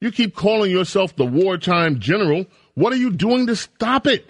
[0.00, 2.46] you keep calling yourself the wartime general.
[2.74, 4.28] What are you doing to stop it?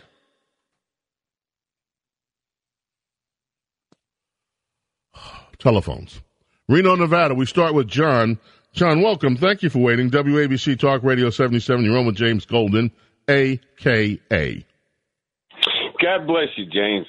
[5.58, 6.20] Telephones.
[6.68, 7.34] Reno, Nevada.
[7.34, 8.38] We start with John.
[8.72, 9.36] John, welcome.
[9.36, 10.10] Thank you for waiting.
[10.10, 11.84] WABC Talk Radio 77.
[11.84, 12.92] You're on with James Golden,
[13.28, 14.64] a.k.a.
[16.00, 17.06] God bless you, James.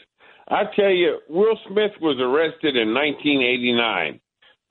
[0.50, 4.20] I tell you, Will Smith was arrested in 1989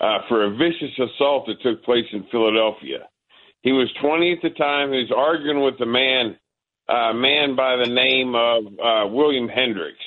[0.01, 3.09] uh, for a vicious assault that took place in Philadelphia.
[3.63, 4.93] He was 20 at the time.
[4.93, 6.37] He was arguing with a man,
[6.89, 9.99] a uh, man by the name of uh, William Hendricks.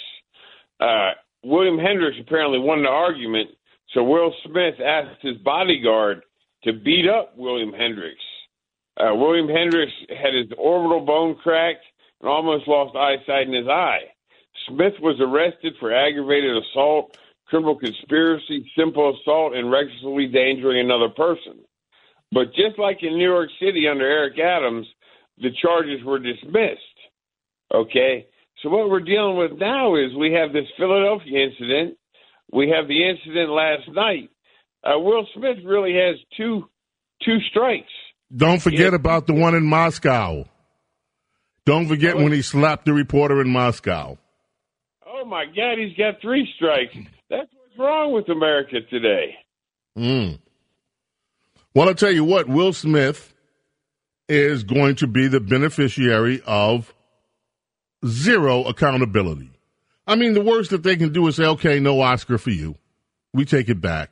[0.79, 1.11] Uh,
[1.43, 3.49] William Hendricks apparently won the argument,
[3.93, 6.23] so Will Smith asked his bodyguard
[6.63, 8.23] to beat up William Hendricks.
[8.97, 11.83] Uh, William Hendricks had his orbital bone cracked
[12.23, 13.99] and almost lost eyesight in his eye.
[14.67, 21.59] Smith was arrested for aggravated assault, criminal conspiracy, simple assault, and recklessly endangering another person.
[22.31, 24.87] But just like in New York City under Eric Adams,
[25.37, 26.79] the charges were dismissed.
[27.73, 28.27] Okay?
[28.61, 31.97] So what we're dealing with now is we have this Philadelphia incident.
[32.51, 34.29] We have the incident last night.
[34.83, 36.69] Uh, Will Smith really has two
[37.23, 37.91] two strikes.
[38.35, 38.95] Don't forget Yeah.
[38.95, 40.45] about the one in Moscow.
[41.65, 44.17] Don't forget when he slapped the reporter in Moscow.
[45.07, 46.95] Oh my God, he's got three strikes.
[47.29, 49.35] That's what's wrong with America today.
[49.97, 50.39] Mm.
[51.73, 53.33] Well, I'll tell you what, Will Smith
[54.27, 56.93] is going to be the beneficiary of
[58.05, 59.51] zero accountability.
[60.05, 62.75] I mean, the worst that they can do is say, okay, no Oscar for you.
[63.33, 64.11] We take it back.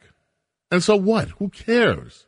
[0.72, 1.30] And so what?
[1.40, 2.28] Who cares?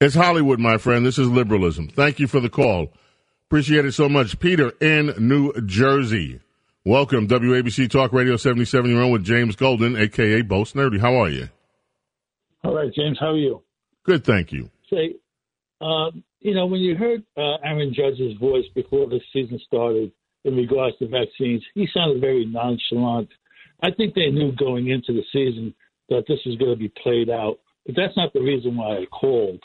[0.00, 1.06] It's Hollywood, my friend.
[1.06, 1.88] This is liberalism.
[1.88, 2.92] Thank you for the call.
[3.48, 4.40] Appreciate it so much.
[4.40, 6.40] Peter in New Jersey.
[6.84, 8.90] Welcome, WABC Talk Radio 77.
[8.90, 10.42] You're on with James Golden, a.k.a.
[10.42, 11.00] Bo Snerdley.
[11.00, 11.48] How are you?
[12.64, 13.62] All right, James, how are you?
[14.02, 14.68] Good, thank you.
[14.90, 15.14] Say,
[15.80, 20.10] um, you know, when you heard uh, Aaron Judge's voice before the season started
[20.44, 23.28] in regards to vaccines, he sounded very nonchalant.
[23.80, 25.72] I think they knew going into the season
[26.08, 29.06] that this was going to be played out, but that's not the reason why I
[29.06, 29.62] called.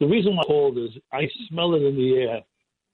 [0.00, 2.40] The reason why I called is I smell it in the air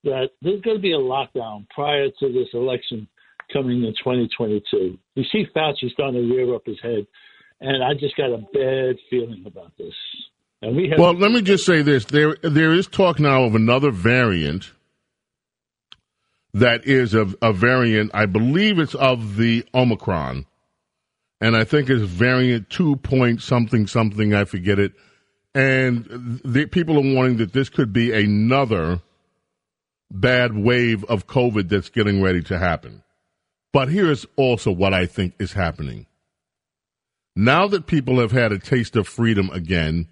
[0.04, 3.08] that there's going to be a lockdown prior to this election
[3.52, 4.98] coming in 2022.
[5.14, 7.06] You see Fauci starting to rear up his head,
[7.60, 9.94] and I just got a bad feeling about this.
[10.62, 13.54] And we have Well, let me just say this: there there is talk now of
[13.54, 14.72] another variant
[16.54, 18.10] that is a, a variant.
[18.14, 20.46] I believe it's of the Omicron,
[21.40, 24.34] and I think it's variant two point something something.
[24.34, 24.92] I forget it.
[25.56, 29.00] And the people are warning that this could be another
[30.10, 33.02] bad wave of COVID that's getting ready to happen.
[33.72, 36.08] But here's also what I think is happening.
[37.34, 40.08] Now that people have had a taste of freedom again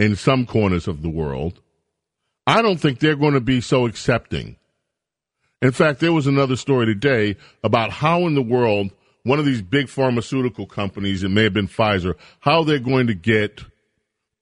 [0.00, 1.60] in some corners of the world,
[2.44, 4.56] I don't think they're going to be so accepting.
[5.62, 8.90] In fact, there was another story today about how in the world
[9.22, 13.14] one of these big pharmaceutical companies, it may have been Pfizer, how they're going to
[13.14, 13.62] get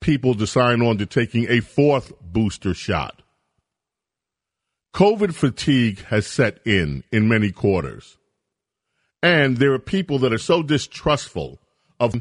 [0.01, 3.21] people to sign on to taking a fourth booster shot.
[4.93, 8.17] COVID fatigue has set in in many quarters.
[9.21, 11.59] And there are people that are so distrustful
[11.99, 12.15] of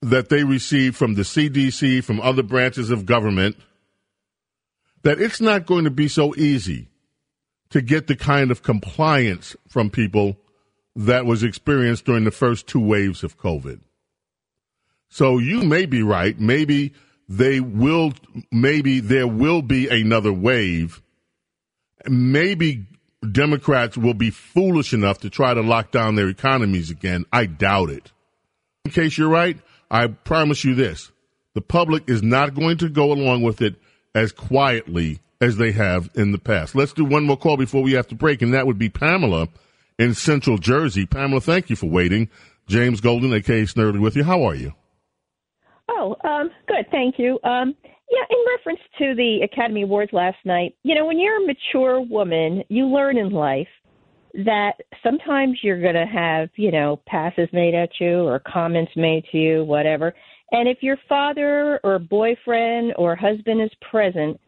[0.00, 3.56] that they receive from the CDC, from other branches of government,
[5.02, 6.88] that it's not going to be so easy
[7.70, 10.36] to get the kind of compliance from people
[10.94, 13.80] that was experienced during the first two waves of COVID.
[15.08, 16.38] So you may be right.
[16.38, 16.92] Maybe
[17.32, 18.12] they will,
[18.50, 21.00] maybe there will be another wave.
[22.06, 22.84] Maybe
[23.30, 27.24] Democrats will be foolish enough to try to lock down their economies again.
[27.32, 28.12] I doubt it.
[28.84, 29.56] In case you're right,
[29.90, 31.10] I promise you this
[31.54, 33.76] the public is not going to go along with it
[34.14, 36.74] as quietly as they have in the past.
[36.74, 39.48] Let's do one more call before we have to break, and that would be Pamela
[39.98, 41.06] in Central Jersey.
[41.06, 42.28] Pamela, thank you for waiting.
[42.68, 44.24] James Golden, aka Snerdley, with you.
[44.24, 44.74] How are you?
[46.02, 46.84] Oh, um, good.
[46.90, 47.38] Thank you.
[47.44, 47.76] Um,
[48.10, 52.00] yeah, in reference to the Academy Awards last night, you know, when you're a mature
[52.00, 53.68] woman, you learn in life
[54.34, 54.72] that
[55.02, 59.38] sometimes you're going to have, you know, passes made at you or comments made to
[59.38, 60.12] you, whatever.
[60.50, 64.40] And if your father or boyfriend or husband is present,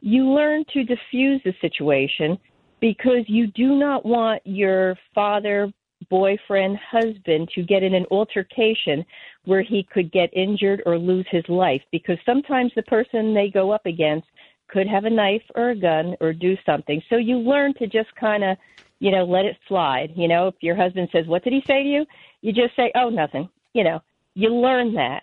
[0.00, 2.38] you learn to diffuse the situation
[2.80, 5.72] because you do not want your father,
[6.08, 9.04] boyfriend, husband to get in an altercation
[9.44, 13.70] where he could get injured or lose his life because sometimes the person they go
[13.70, 14.26] up against
[14.68, 17.02] could have a knife or a gun or do something.
[17.08, 18.56] So you learn to just kind of,
[19.00, 20.12] you know, let it slide.
[20.14, 22.06] You know, if your husband says, "What did he say to you?"
[22.42, 24.00] you just say, "Oh, nothing." You know,
[24.34, 25.22] you learn that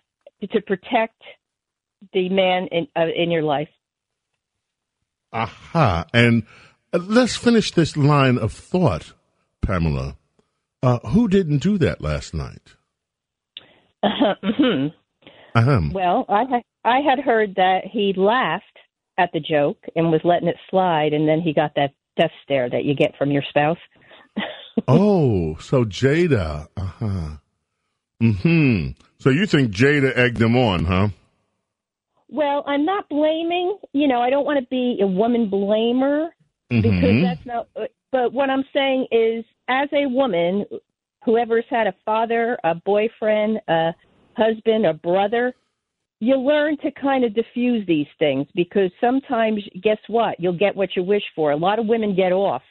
[0.51, 1.21] to protect
[2.13, 3.69] the man in uh, in your life.
[5.33, 6.05] Aha.
[6.13, 6.43] And
[6.93, 9.13] uh, let's finish this line of thought,
[9.61, 10.17] Pamela.
[10.81, 12.75] Uh, who didn't do that last night?
[14.03, 14.93] Mhm.
[15.55, 15.91] Ahem.
[15.93, 18.65] Well, I had I had heard that he laughed
[19.17, 22.69] at the joke and was letting it slide, and then he got that death stare
[22.69, 23.77] that you get from your spouse.
[24.87, 26.67] oh, so Jada.
[26.77, 27.29] Uh huh.
[28.21, 28.87] Hmm.
[29.19, 31.09] So you think Jada egged him on, huh?
[32.29, 33.77] Well, I'm not blaming.
[33.93, 36.29] You know, I don't want to be a woman blamer
[36.69, 37.21] because Mhm.
[37.21, 37.67] that's not.
[38.11, 40.65] But what I'm saying is, as a woman,
[41.27, 43.93] whoever's had a father, a boyfriend, a
[44.37, 45.53] husband, a brother,
[46.21, 50.39] you learn to kind of diffuse these things because sometimes, guess what?
[50.39, 51.51] You'll get what you wish for.
[51.51, 52.61] A lot of women get off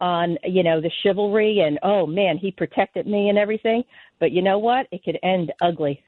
[0.00, 3.82] on, you know, the chivalry and, oh man, he protected me and everything.
[4.20, 4.86] But you know what?
[4.92, 6.00] It could end ugly.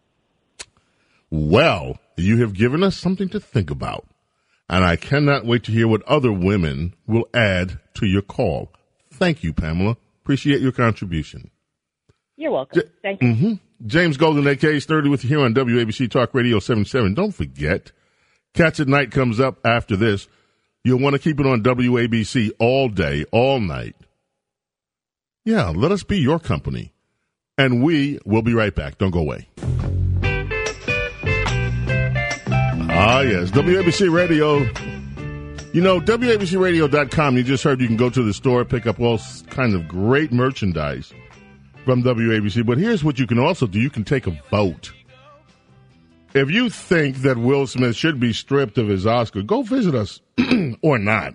[1.30, 4.06] Well, you have given us something to think about.
[4.70, 8.72] And I cannot wait to hear what other women will add to your call.
[9.10, 9.96] Thank you, Pamela.
[10.22, 11.50] Appreciate your contribution.
[12.38, 12.80] You're welcome.
[12.80, 13.28] J- Thank you.
[13.28, 13.52] Mm-hmm.
[13.88, 17.14] James Golden, aka Snerdley, with you here on WABC Talk Radio 77.
[17.14, 17.90] Don't forget,
[18.54, 20.28] Cats at Night comes up after this.
[20.84, 23.96] You'll want to keep it on WABC all day, all night.
[25.44, 26.92] Yeah, let us be your company.
[27.58, 28.98] And we will be right back.
[28.98, 29.48] Don't go away.
[33.00, 34.58] Ah, yes, WABC Radio.
[35.72, 39.18] You know, WABCRadio.com, you just heard you can go to the store, pick up all
[39.50, 41.12] kinds of great merchandise
[41.88, 42.66] from WABC.
[42.66, 44.92] But here's what you can also do you can take a vote.
[46.34, 50.20] If you think that Will Smith should be stripped of his Oscar, go visit us
[50.82, 51.34] or not.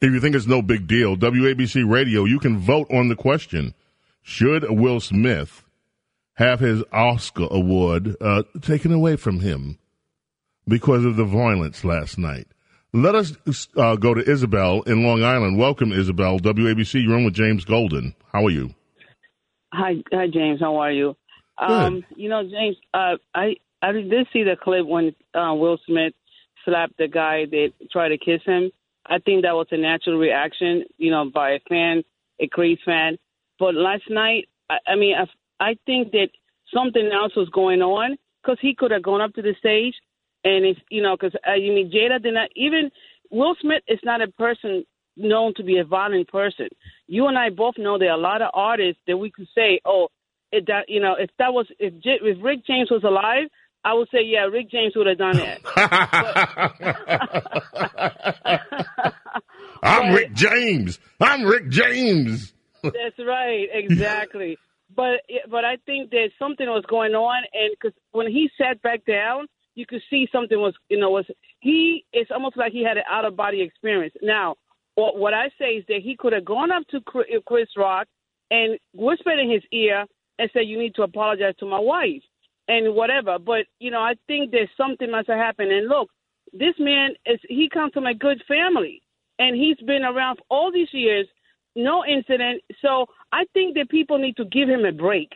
[0.00, 3.74] If you think it's no big deal, WABC Radio, you can vote on the question
[4.22, 5.64] Should Will Smith
[6.34, 9.80] have his Oscar award uh, taken away from him
[10.68, 12.46] because of the violence last night?
[12.92, 13.36] Let us
[13.76, 15.58] uh, go to Isabel in Long Island.
[15.58, 16.38] Welcome, Isabel.
[16.38, 18.14] WABC, you're on with James Golden.
[18.32, 18.72] How are you?
[19.72, 20.60] Hi, hi, James.
[20.60, 21.16] How are you?
[21.58, 26.14] Um, you know, James, uh, I I did see the clip when uh, Will Smith
[26.64, 28.70] slapped the guy that tried to kiss him.
[29.06, 32.02] I think that was a natural reaction, you know, by a fan,
[32.38, 33.18] a crazy fan.
[33.58, 35.26] But last night, I, I mean, I,
[35.64, 36.28] I think that
[36.72, 39.94] something else was going on because he could have gone up to the stage
[40.44, 42.90] and it's you know because uh, you mean Jada did not even
[43.30, 44.84] Will Smith is not a person
[45.16, 46.68] known to be a violent person.
[47.06, 49.80] You and I both know there are a lot of artists that we could say,
[49.84, 50.08] oh,
[50.52, 53.48] it, that you know, if that was if J, if Rick James was alive,
[53.84, 55.60] I would say, yeah, Rick James would have done that.
[59.82, 60.98] I'm Rick James.
[61.20, 62.52] I'm Rick James.
[62.82, 64.58] That's right, exactly.
[64.94, 69.04] but but I think that something was going on, and because when he sat back
[69.06, 71.26] down, you could see something was you know was
[71.60, 72.04] he.
[72.12, 74.14] It's almost like he had an out of body experience.
[74.22, 74.56] Now,
[75.00, 78.06] what, what I say is that he could have gone up to Chris Rock
[78.50, 80.04] and whispered in his ear
[80.38, 82.22] and said, "You need to apologize to my wife."
[82.70, 83.38] and whatever.
[83.38, 85.72] But you know, I think there's something must have happened.
[85.72, 86.08] And look,
[86.52, 89.02] this man is he comes from a good family,
[89.38, 91.26] and he's been around for all these years,
[91.74, 92.62] no incident.
[92.80, 95.30] So I think that people need to give him a break.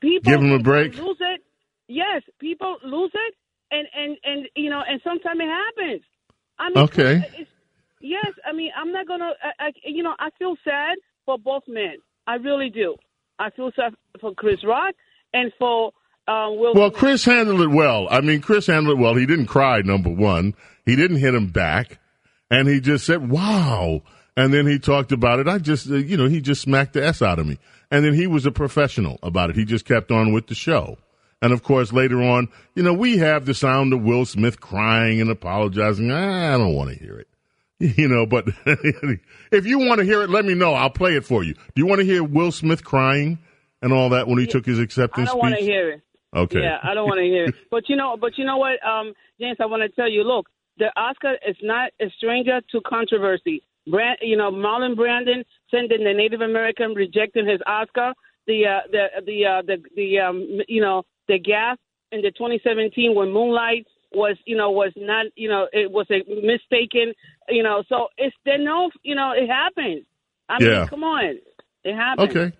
[0.00, 0.96] People give him a break.
[0.96, 1.42] Lose it.
[1.88, 3.34] Yes, people lose it,
[3.70, 6.02] and and and you know, and sometimes it happens.
[6.58, 7.46] I mean, okay.
[8.02, 9.32] Yes, I mean, I'm not gonna.
[9.42, 11.96] I, I, you know, I feel sad for both men.
[12.26, 12.96] I really do.
[13.38, 14.94] I feel sad for Chris Rock
[15.32, 15.92] and for
[16.28, 18.06] um, well, Chris handled it well.
[18.08, 19.16] I mean, Chris handled it well.
[19.16, 20.54] He didn't cry, number one.
[20.86, 21.98] He didn't hit him back.
[22.48, 24.02] And he just said, wow.
[24.36, 25.48] And then he talked about it.
[25.48, 27.58] I just, uh, you know, he just smacked the S out of me.
[27.90, 29.56] And then he was a professional about it.
[29.56, 30.96] He just kept on with the show.
[31.42, 35.20] And of course, later on, you know, we have the sound of Will Smith crying
[35.20, 36.12] and apologizing.
[36.12, 37.28] I don't want to hear it.
[37.96, 38.46] You know, but
[39.50, 40.72] if you want to hear it, let me know.
[40.72, 41.54] I'll play it for you.
[41.54, 43.40] Do you want to hear Will Smith crying
[43.80, 45.50] and all that when he took his acceptance I don't speech?
[45.50, 46.02] want to hear it.
[46.34, 46.60] Okay.
[46.60, 47.54] Yeah, I don't want to hear it.
[47.70, 50.22] But you know, but you know what, um, James, I want to tell you.
[50.22, 50.46] Look,
[50.78, 53.64] the Oscar is not a stranger to controversy.
[53.90, 58.12] Brand, you know, Marlon Brando sending the Native American rejecting his Oscar.
[58.46, 61.78] The uh, the the uh, the the um, you know the gas
[62.12, 66.22] in the 2017 when Moonlight was you know was not you know it was a
[66.28, 67.14] mistaken
[67.48, 70.04] you know so it's they know you know it happens.
[70.48, 70.86] I mean, Yeah.
[70.88, 71.38] come on,
[71.84, 72.30] it happens.
[72.30, 72.52] Okay.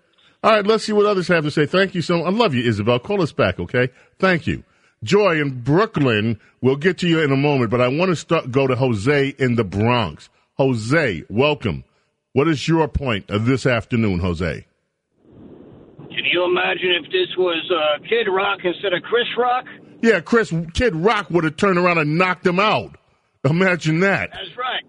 [0.43, 1.65] All right, let's see what others have to say.
[1.65, 2.25] Thank you so much.
[2.33, 2.99] I love you, Isabel.
[2.99, 3.89] Call us back, okay?
[4.19, 4.63] Thank you.
[5.01, 8.51] Joy in Brooklyn, we'll get to you in a moment, but I want to start,
[8.51, 10.29] go to Jose in the Bronx.
[10.55, 11.85] Jose, welcome.
[12.33, 14.65] What is your point of this afternoon, Jose?
[16.09, 19.65] Can you imagine if this was uh, Kid Rock instead of Chris Rock?
[20.03, 22.97] Yeah, Chris, Kid Rock would have turned around and knocked him out.
[23.45, 24.31] Imagine that.
[24.31, 24.83] That's right.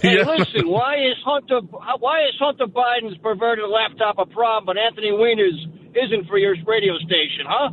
[0.00, 0.30] Hey, Yeah.
[0.30, 1.60] listen, why is Hunter
[1.98, 6.96] why is Hunter Biden's perverted laptop a problem, but Anthony Weiner's isn't for your radio
[6.98, 7.70] station, huh?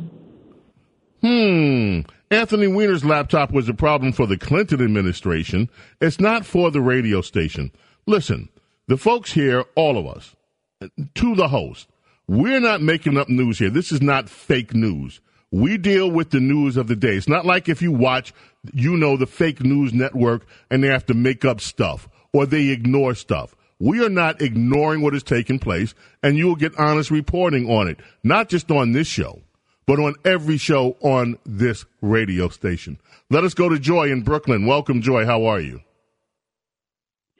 [1.22, 2.00] Hmm.
[2.30, 5.70] Anthony Weiner's laptop was a problem for the Clinton administration.
[6.00, 7.70] It's not for the radio station.
[8.06, 8.48] Listen,
[8.88, 10.34] the folks here, all of us,
[11.14, 11.88] to the host,
[12.28, 13.70] we're not making up news here.
[13.70, 15.20] This is not fake news.
[15.56, 17.14] We deal with the news of the day.
[17.16, 18.34] It's not like if you watch,
[18.74, 22.68] you know, the fake news network and they have to make up stuff or they
[22.68, 23.56] ignore stuff.
[23.78, 27.88] We are not ignoring what is taking place, and you will get honest reporting on
[27.88, 29.40] it, not just on this show,
[29.86, 32.98] but on every show on this radio station.
[33.30, 34.66] Let us go to Joy in Brooklyn.
[34.66, 35.24] Welcome, Joy.
[35.24, 35.80] How are you?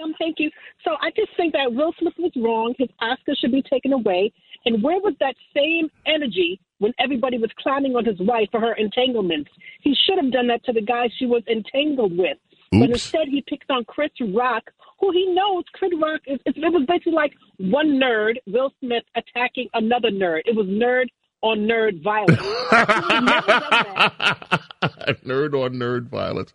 [0.02, 0.50] Um, thank you.
[0.84, 2.74] So I just think that Will Smith was wrong.
[2.78, 4.32] His Oscar should be taken away.
[4.64, 8.74] And where was that same energy when everybody was clowning on his wife for her
[8.74, 9.50] entanglements?
[9.80, 12.38] He should have done that to the guy she was entangled with.
[12.72, 14.70] But instead, he picks on Chris Rock,
[15.00, 16.40] who he knows Chris Rock is.
[16.44, 20.40] It was basically like one nerd, Will Smith, attacking another nerd.
[20.46, 21.06] It was nerd
[21.42, 22.40] on nerd violence.
[25.24, 26.52] nerd on nerd violence.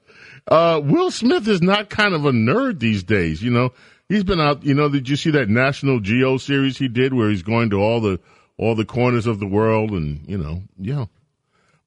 [0.48, 3.42] Uh, Will Smith is not kind of a nerd these days.
[3.42, 3.74] You know,
[4.10, 4.64] he's been out.
[4.64, 7.82] You know, did you see that National Geo series he did where he's going to
[7.82, 8.20] all the
[8.58, 11.06] all the corners of the world and you know, yeah.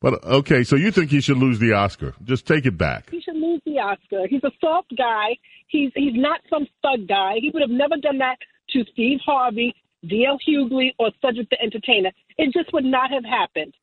[0.00, 2.14] But okay, so you think he should lose the Oscar?
[2.24, 3.08] Just take it back.
[3.10, 4.26] He should lose the Oscar.
[4.28, 5.36] He's a soft guy.
[5.68, 7.36] He's he's not some thug guy.
[7.40, 8.36] He would have never done that
[8.70, 9.74] to Steve Harvey,
[10.06, 10.38] D.L.
[10.46, 12.10] Hughley, or Cedric the Entertainer.
[12.36, 13.74] It just would not have happened.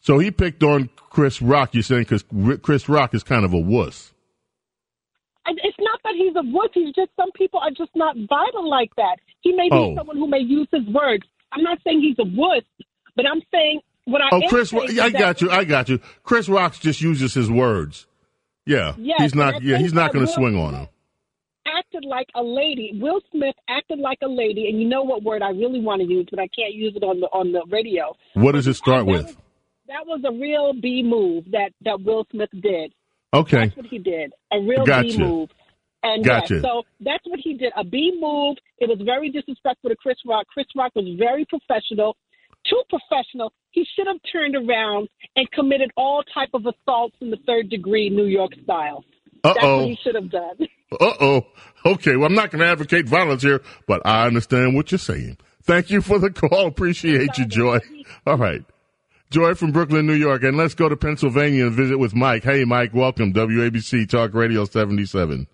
[0.00, 1.74] So he picked on Chris Rock.
[1.74, 2.24] You're saying because
[2.62, 4.12] Chris Rock is kind of a wuss.
[5.46, 6.70] It's not that he's a wuss.
[6.74, 9.16] He's just some people are just not vital like that.
[9.40, 9.94] He may be Oh.
[9.96, 11.24] someone who may use his words.
[11.52, 12.64] I'm not saying he's a wuss,
[13.16, 15.50] but I'm saying what I Oh, Chris, I that- got you.
[15.50, 15.98] I got you.
[16.24, 18.06] Chris Rock just uses his words.
[18.66, 19.60] Yeah, Yes, he's not.
[19.62, 20.88] Yeah, he's not going to swing on him.
[21.66, 22.92] acted like a lady.
[23.00, 26.06] Will Smith acted like a lady, and you know what word I really want to
[26.08, 28.16] use, but I can't use it on the on the radio.
[28.34, 29.26] What does it start with?
[29.26, 29.36] was-
[29.88, 32.92] That was a real B move that that Will Smith did.
[33.34, 33.66] Okay.
[33.66, 34.32] That's what he did.
[34.52, 35.08] A real Gotcha.
[35.08, 35.50] B move.
[36.02, 36.54] And Gotcha.
[36.54, 37.72] yes, so that's what he did.
[37.76, 38.56] A B move.
[38.78, 40.46] It was very disrespectful to Chris Rock.
[40.52, 42.16] Chris Rock was very professional,
[42.68, 43.52] too professional.
[43.70, 48.10] He should have turned around and committed all type of assaults in the third degree,
[48.10, 49.04] New York style.
[49.44, 49.78] That's Uh-oh.
[49.78, 50.56] what he should have done.
[51.00, 51.46] Uh oh.
[51.86, 52.16] Okay.
[52.16, 55.38] Well, I'm not going to advocate violence here, but I understand what you're saying.
[55.62, 56.66] Thank you for the call.
[56.66, 57.78] Appreciate you, Joy.
[58.26, 58.62] All right.
[59.30, 60.42] Joy from Brooklyn, New York.
[60.42, 62.44] And let's go to Pennsylvania and visit with Mike.
[62.44, 63.32] Hey, Mike, welcome.
[63.32, 65.46] WABC Talk Radio 77.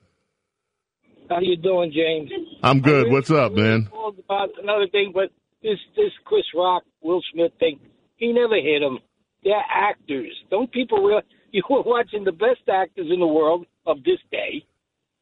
[1.29, 2.31] How you doing, James?
[2.63, 3.05] I'm good.
[3.05, 3.89] Really- What's up, really man?
[4.25, 5.31] About another thing, but
[5.63, 7.79] this this Chris Rock, Will Smith thing,
[8.17, 8.99] he never hit him.
[9.45, 10.33] They're actors.
[10.51, 14.65] Don't people realize you were watching the best actors in the world of this day,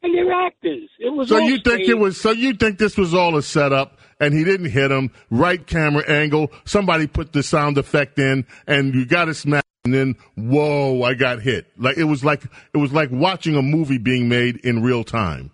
[0.03, 0.89] and they're actors.
[0.99, 2.21] It was So you think it was?
[2.21, 5.11] So you think this was all a setup, and he didn't hit him?
[5.31, 6.51] Right camera angle.
[6.65, 11.15] Somebody put the sound effect in, and you got to smack, and then whoa, I
[11.15, 11.67] got hit.
[11.77, 15.51] Like it was like it was like watching a movie being made in real time.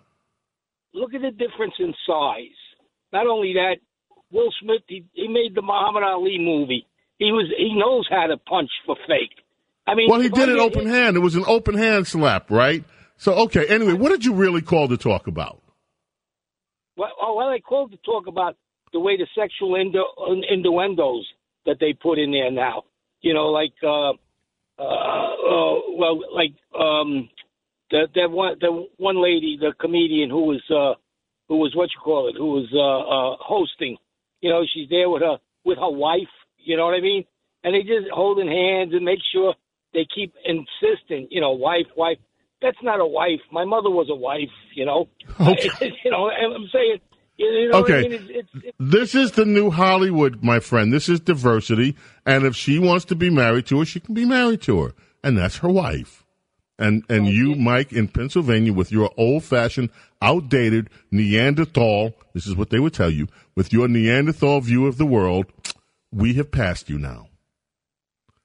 [0.93, 2.59] Look at the difference in size.
[3.11, 3.77] Not only that,
[4.31, 6.87] Will Smith he, he made the Muhammad Ali movie.
[7.19, 9.37] He was he knows how to punch for fake.
[9.85, 11.15] I mean, Well, he did it open hit- hand.
[11.17, 12.83] It was an open hand slap, right?
[13.17, 13.67] So okay.
[13.67, 15.61] Anyway, what did you really call to talk about?
[16.95, 18.55] Well, oh, well, I called to talk about
[18.91, 21.25] the way the sexual innu- innuendos
[21.65, 22.83] that they put in there now.
[23.21, 24.11] You know, like uh,
[24.79, 27.29] uh, uh well, like um,
[27.93, 30.97] the that one the one lady, the comedian who was uh,
[31.47, 33.97] who was what you call it, who was uh, uh, hosting.
[34.41, 36.33] You know, she's there with her with her wife.
[36.57, 37.23] You know what I mean?
[37.63, 39.53] And they just holding hands and make sure
[39.93, 41.27] they keep insisting.
[41.29, 42.17] You know, wife, wife.
[42.61, 43.41] That's not a wife.
[43.51, 44.53] My mother was a wife.
[44.75, 45.07] You know.
[45.39, 45.69] Okay.
[46.03, 46.97] you know, and I'm saying.
[47.35, 48.09] You know what I Okay.
[48.09, 48.13] mean?
[48.13, 48.23] It's,
[48.53, 50.93] it's, it's, This is the new Hollywood, my friend.
[50.93, 51.95] This is diversity.
[52.27, 54.93] And if she wants to be married to her, she can be married to her.
[55.23, 56.22] And that's her wife.
[56.79, 59.89] And and you, Mike, in Pennsylvania, with your old fashioned,
[60.21, 65.05] outdated Neanderthal, this is what they would tell you, with your Neanderthal view of the
[65.05, 65.45] world,
[66.11, 67.27] we have passed you now.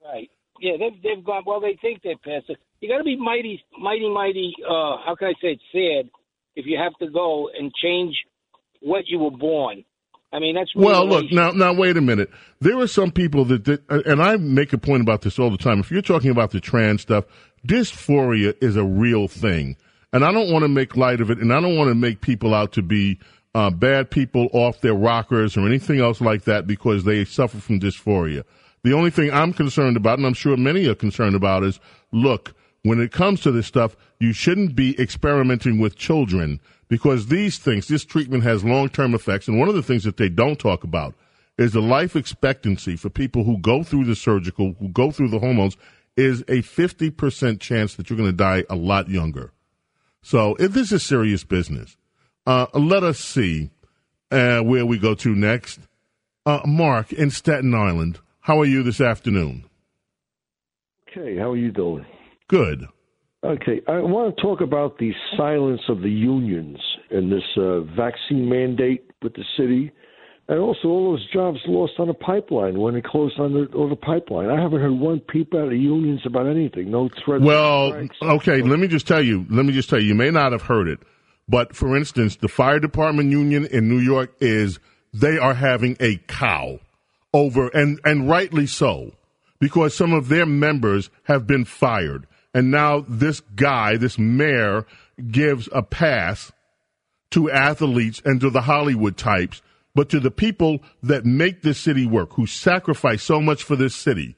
[0.04, 0.30] Right.
[0.60, 1.44] Yeah, they've they've gone.
[1.46, 2.58] Well, they think they've passed it.
[2.80, 4.52] You got to be mighty, mighty, mighty.
[4.62, 5.60] Uh, how can I say it?
[5.72, 6.10] Sad
[6.54, 8.14] if you have to go and change
[8.80, 9.84] what you were born.
[10.32, 11.52] I mean, that's Well, look now.
[11.52, 12.30] Now, wait a minute.
[12.60, 15.56] There are some people that, that, and I make a point about this all the
[15.56, 15.80] time.
[15.80, 17.24] If you're talking about the trans stuff,
[17.66, 19.76] dysphoria is a real thing,
[20.12, 22.20] and I don't want to make light of it, and I don't want to make
[22.20, 23.18] people out to be
[23.54, 27.80] uh, bad people off their rockers or anything else like that because they suffer from
[27.80, 28.44] dysphoria.
[28.84, 31.80] The only thing I'm concerned about, and I'm sure many are concerned about, is
[32.12, 32.54] look.
[32.82, 37.88] When it comes to this stuff, you shouldn't be experimenting with children because these things,
[37.88, 39.48] this treatment has long term effects.
[39.48, 41.14] And one of the things that they don't talk about
[41.58, 45.40] is the life expectancy for people who go through the surgical, who go through the
[45.40, 45.76] hormones,
[46.18, 49.52] is a 50% chance that you're going to die a lot younger.
[50.22, 51.96] So if this is serious business,
[52.46, 53.70] uh, let us see
[54.30, 55.78] uh, where we go to next.
[56.44, 59.64] Uh, Mark in Staten Island, how are you this afternoon?
[61.08, 62.04] Okay, how are you doing?
[62.48, 62.86] Good.
[63.44, 66.78] Okay, I want to talk about the silence of the unions
[67.10, 69.92] and this uh, vaccine mandate with the city,
[70.48, 73.90] and also all those jobs lost on the pipeline when it closed on the, on
[73.90, 74.48] the pipeline.
[74.48, 76.90] I haven't heard one peep out of unions about anything.
[76.90, 77.44] No threats.
[77.44, 79.46] Well, okay, let me just tell you.
[79.50, 80.08] Let me just tell you.
[80.08, 81.00] You may not have heard it,
[81.48, 84.78] but for instance, the fire department union in New York is
[85.12, 86.80] they are having a cow
[87.34, 89.12] over, and and rightly so,
[89.58, 94.86] because some of their members have been fired, and now this guy, this mayor,
[95.30, 96.52] gives a pass
[97.30, 99.60] to athletes and to the Hollywood types,
[99.98, 103.96] but to the people that make this city work, who sacrifice so much for this
[103.96, 104.36] city,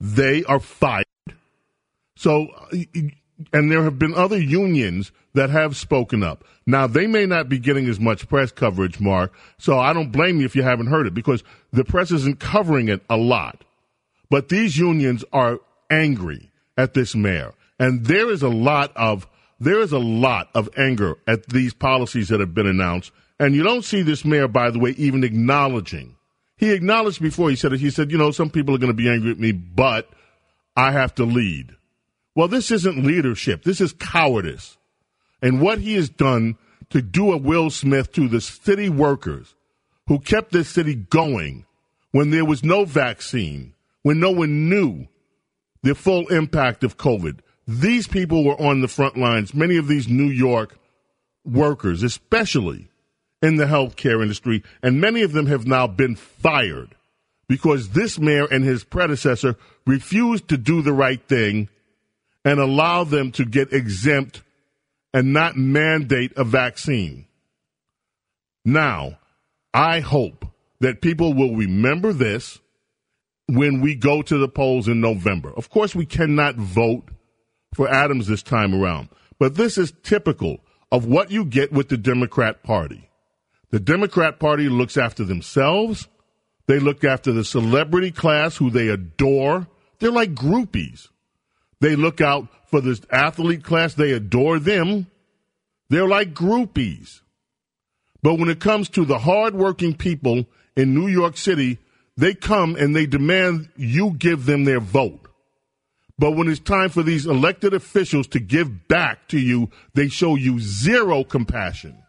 [0.00, 1.06] they are fired.
[2.16, 2.48] So,
[3.52, 6.42] and there have been other unions that have spoken up.
[6.66, 10.40] Now, they may not be getting as much press coverage, Mark, so I don't blame
[10.40, 13.62] you if you haven't heard it because the press isn't covering it a lot.
[14.28, 17.54] But these unions are angry at this mayor.
[17.78, 19.28] And there is a lot of
[19.60, 23.12] there is a lot of anger at these policies that have been announced.
[23.40, 26.14] And you don't see this mayor, by the way, even acknowledging.
[26.58, 27.80] He acknowledged before he said it.
[27.80, 30.10] He said, you know, some people are going to be angry at me, but
[30.76, 31.74] I have to lead.
[32.36, 33.62] Well, this isn't leadership.
[33.64, 34.76] This is cowardice.
[35.40, 36.58] And what he has done
[36.90, 39.54] to do a Will Smith to the city workers
[40.06, 41.64] who kept this city going
[42.10, 43.72] when there was no vaccine,
[44.02, 45.06] when no one knew
[45.82, 50.08] the full impact of COVID, these people were on the front lines, many of these
[50.08, 50.76] New York
[51.42, 52.89] workers, especially
[53.42, 56.94] in the healthcare industry, and many of them have now been fired
[57.48, 61.68] because this mayor and his predecessor refused to do the right thing
[62.44, 64.42] and allow them to get exempt
[65.12, 67.26] and not mandate a vaccine.
[68.64, 69.18] Now,
[69.74, 70.46] I hope
[70.80, 72.60] that people will remember this
[73.48, 75.52] when we go to the polls in November.
[75.56, 77.08] Of course, we cannot vote
[77.74, 79.08] for Adams this time around.
[79.38, 80.60] But this is typical
[80.92, 83.09] of what you get with the Democrat Party.
[83.70, 86.08] The Democrat Party looks after themselves.
[86.66, 89.68] They look after the celebrity class who they adore.
[89.98, 91.08] They're like groupies.
[91.80, 93.94] They look out for the athlete class.
[93.94, 95.06] They adore them.
[95.88, 97.20] They're like groupies.
[98.22, 100.46] But when it comes to the hardworking people
[100.76, 101.78] in New York City,
[102.16, 105.26] they come and they demand you give them their vote.
[106.18, 110.34] But when it's time for these elected officials to give back to you, they show
[110.34, 111.99] you zero compassion.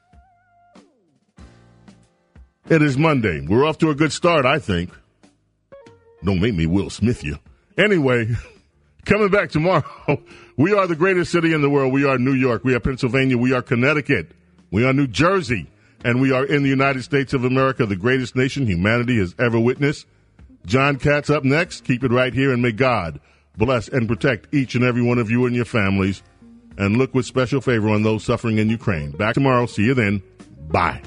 [2.71, 3.45] It is Monday.
[3.45, 4.91] We're off to a good start, I think.
[6.23, 7.37] Don't make me Will Smith you.
[7.77, 8.29] Anyway,
[9.05, 9.83] coming back tomorrow,
[10.57, 11.91] we are the greatest city in the world.
[11.91, 12.63] We are New York.
[12.63, 13.37] We are Pennsylvania.
[13.37, 14.31] We are Connecticut.
[14.71, 15.67] We are New Jersey.
[16.05, 19.59] And we are in the United States of America, the greatest nation humanity has ever
[19.59, 20.07] witnessed.
[20.65, 21.83] John Katz up next.
[21.83, 23.19] Keep it right here and may God
[23.57, 26.23] bless and protect each and every one of you and your families,
[26.77, 29.11] and look with special favor on those suffering in Ukraine.
[29.11, 29.65] Back tomorrow.
[29.65, 30.23] See you then.
[30.69, 31.01] Bye.